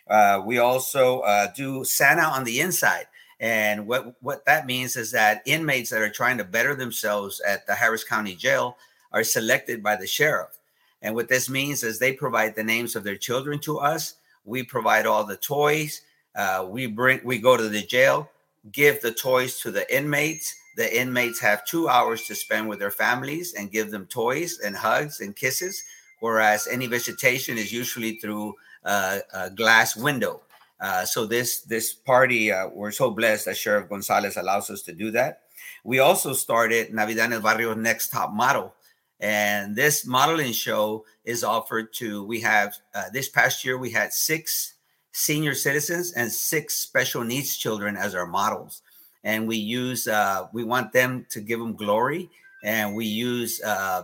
[0.09, 3.07] Uh, we also uh, do Santa on the inside.
[3.41, 7.67] And what, what that means is that inmates that are trying to better themselves at
[7.67, 8.77] the Harris County Jail
[9.13, 10.59] are selected by the sheriff.
[11.01, 14.17] And what this means is they provide the names of their children to us.
[14.45, 16.03] We provide all the toys.
[16.37, 18.31] Uh, we bring we go to the jail,
[18.73, 20.55] give the toys to the inmates.
[20.77, 24.77] The inmates have two hours to spend with their families and give them toys and
[24.77, 25.83] hugs and kisses.
[26.21, 28.55] Whereas any visitation is usually through
[28.85, 30.43] uh, a glass window.
[30.81, 34.93] Uh, so this this party, uh, we're so blessed that Sheriff Gonzalez allows us to
[34.93, 35.43] do that.
[35.85, 38.75] We also started Navidad en el Barrio Next Top Model,
[39.19, 42.25] and this modeling show is offered to.
[42.25, 42.77] We have
[43.13, 44.75] this past year we had six
[45.13, 48.83] senior citizens and six special needs children as our models,
[49.25, 52.31] and we use uh, we want them to give them glory,
[52.63, 54.03] and we use uh,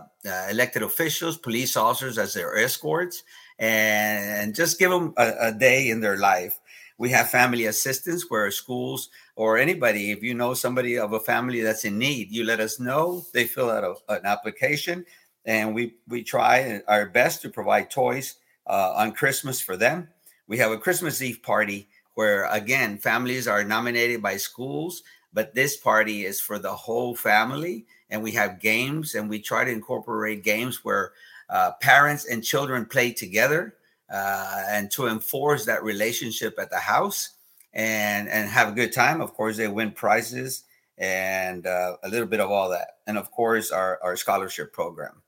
[0.49, 3.23] elected officials, police officers as their escorts,
[3.59, 6.59] and just give them a, a day in their life
[6.97, 11.61] we have family assistance where schools or anybody, if you know somebody of a family
[11.61, 13.25] that's in need, you let us know.
[13.33, 15.05] They fill out a, an application,
[15.45, 18.35] and we we try our best to provide toys
[18.65, 20.09] uh, on Christmas for them.
[20.47, 25.03] We have a Christmas Eve party where again families are nominated by schools,
[25.33, 29.63] but this party is for the whole family, and we have games, and we try
[29.63, 31.11] to incorporate games where
[31.49, 33.75] uh, parents and children play together
[34.11, 37.31] uh, and to enforce that relationship at the house
[37.73, 39.21] and and have a good time.
[39.21, 40.63] Of course, they win prizes
[40.97, 45.21] and uh, a little bit of all that, and of course, our our scholarship program.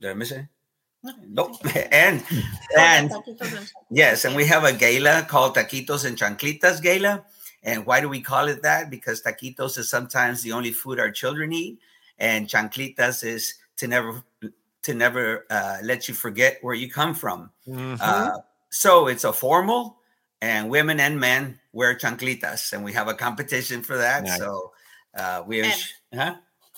[0.00, 0.46] Did I miss it?
[1.28, 1.56] Nope.
[1.92, 2.24] and
[2.78, 3.12] and
[3.90, 7.24] yes, and we have a gala called Taquitos and Chanclitas Gala.
[7.62, 8.90] And why do we call it that?
[8.90, 11.78] Because taquitos is sometimes the only food our children eat,
[12.18, 14.22] and chanclitas is to never
[14.82, 17.50] to never uh, let you forget where you come from.
[17.66, 17.96] Mm-hmm.
[18.00, 18.38] Uh,
[18.70, 19.98] so it's a formal,
[20.42, 24.24] and women and men wear chanclitas, and we have a competition for that.
[24.24, 24.38] Nice.
[24.38, 24.72] So
[25.16, 25.74] uh, we, and,
[26.14, 26.34] huh?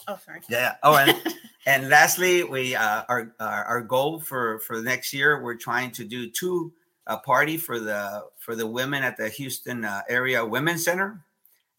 [0.09, 0.41] Oh, sorry.
[0.49, 0.74] Yeah.
[0.82, 1.16] Oh, and
[1.66, 5.91] and lastly, we uh, our, our, our goal for for the next year, we're trying
[5.93, 6.72] to do two
[7.07, 11.24] a party for the for the women at the Houston uh, area Women's Center,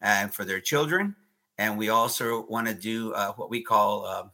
[0.00, 1.14] and for their children,
[1.58, 4.24] and we also want to do uh, what we call uh,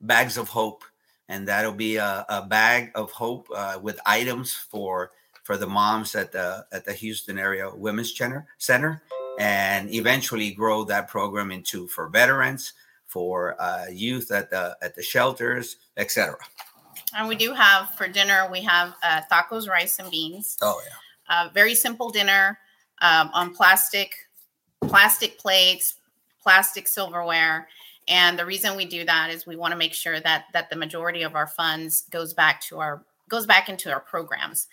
[0.00, 0.84] bags of hope
[1.28, 5.10] and that'll be a, a bag of hope uh, with items for
[5.42, 9.02] for the moms at the at the Houston area Women's Center Center,
[9.38, 12.72] and eventually grow that program into for veterans,
[13.06, 16.36] for uh, youth at the at the shelters, etc.
[17.16, 20.56] And we do have for dinner we have uh, tacos, rice, and beans.
[20.60, 22.58] Oh yeah, uh, very simple dinner
[23.00, 24.14] um, on plastic
[24.82, 25.94] plastic plates,
[26.44, 27.66] plastic silverware
[28.08, 30.76] and the reason we do that is we want to make sure that that the
[30.76, 34.66] majority of our funds goes back to our goes back into our programs.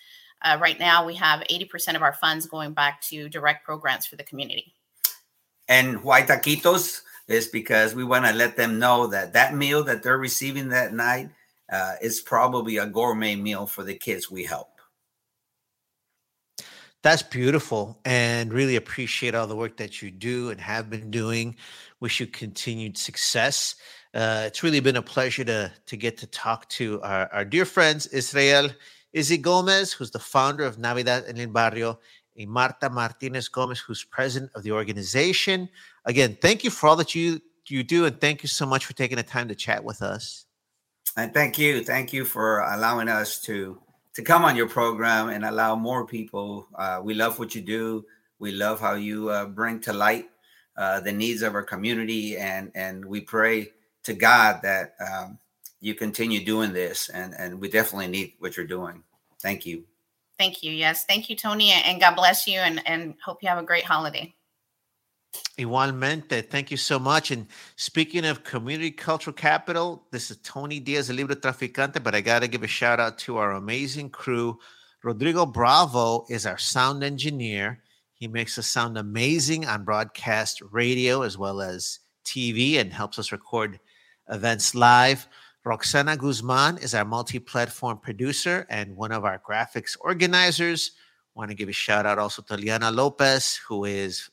[0.43, 4.15] Uh, right now, we have 80% of our funds going back to direct programs for
[4.15, 4.73] the community.
[5.69, 10.01] And why taquitos is because we want to let them know that that meal that
[10.01, 11.29] they're receiving that night
[11.71, 14.70] uh, is probably a gourmet meal for the kids we help.
[17.03, 21.55] That's beautiful and really appreciate all the work that you do and have been doing.
[21.99, 23.75] Wish you continued success.
[24.13, 27.65] Uh, it's really been a pleasure to, to get to talk to our, our dear
[27.65, 28.69] friends, Israel
[29.13, 31.99] Izzy Gomez, who's the founder of Navidad en el Barrio,
[32.37, 35.69] and Marta Martinez Gomez, who's president of the organization.
[36.05, 38.93] Again, thank you for all that you, you do, and thank you so much for
[38.93, 40.45] taking the time to chat with us.
[41.17, 41.83] And thank you.
[41.83, 43.81] Thank you for allowing us to
[44.13, 46.67] to come on your program and allow more people.
[46.75, 48.05] Uh, we love what you do.
[48.39, 50.25] We love how you uh, bring to light
[50.77, 53.71] uh, the needs of our community, and and we pray
[54.03, 55.37] to God that um,
[55.79, 59.03] you continue doing this, and and we definitely need what you're doing.
[59.41, 59.83] Thank you.
[60.37, 60.71] Thank you.
[60.71, 63.83] Yes, thank you, Tony, and God bless you, and and hope you have a great
[63.83, 64.33] holiday.
[65.57, 67.31] Igualmente, thank you so much.
[67.31, 72.21] And speaking of community cultural capital, this is Tony Diaz, the Libro Traficante, but I
[72.21, 74.57] got to give a shout out to our amazing crew.
[75.03, 77.81] Rodrigo Bravo is our sound engineer.
[78.13, 83.31] He makes us sound amazing on broadcast radio as well as TV and helps us
[83.31, 83.79] record
[84.29, 85.27] events live.
[85.63, 90.91] Roxana Guzman is our multi platform producer and one of our graphics organizers.
[91.35, 94.29] Want to give a shout out also to Liana Lopez, who is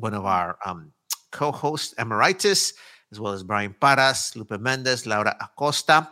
[0.00, 0.92] one of our um,
[1.30, 2.74] co hosts, Emeritus,
[3.12, 6.08] as well as Brian Paras, Lupe Mendez, Laura Acosta.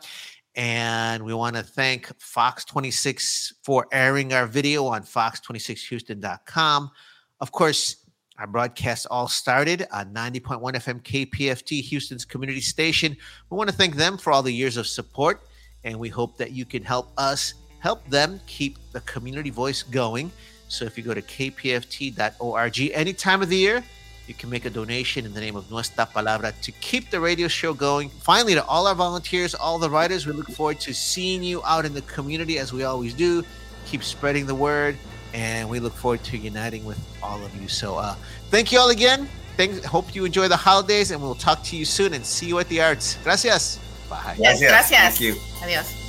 [0.55, 6.91] And we want to thank Fox 26 for airing our video on fox26houston.com.
[7.41, 7.97] Of course,
[8.39, 13.17] our broadcast all started on 90.1 FM KPFT, Houston's community station.
[13.51, 15.43] We want to thank them for all the years of support,
[15.85, 20.31] and we hope that you can help us help them keep the community voice going.
[20.69, 23.85] So if you go to kpft.org any time of the year,
[24.27, 27.47] you can make a donation in the name of Nuestra Palabra to keep the radio
[27.47, 28.09] show going.
[28.09, 31.85] Finally, to all our volunteers, all the writers, we look forward to seeing you out
[31.85, 33.45] in the community as we always do.
[33.87, 34.97] Keep spreading the word,
[35.33, 37.69] and we look forward to uniting with all of you.
[37.69, 38.17] So, uh,
[38.51, 39.29] thank you all again.
[39.57, 39.85] Thanks.
[39.85, 42.69] Hope you enjoy the holidays, and we'll talk to you soon and see you at
[42.69, 43.17] the arts.
[43.23, 43.79] Gracias.
[44.11, 44.37] Bye.
[44.39, 45.19] Yes, gracias.
[45.19, 45.37] Thank you.
[45.63, 46.06] Adios.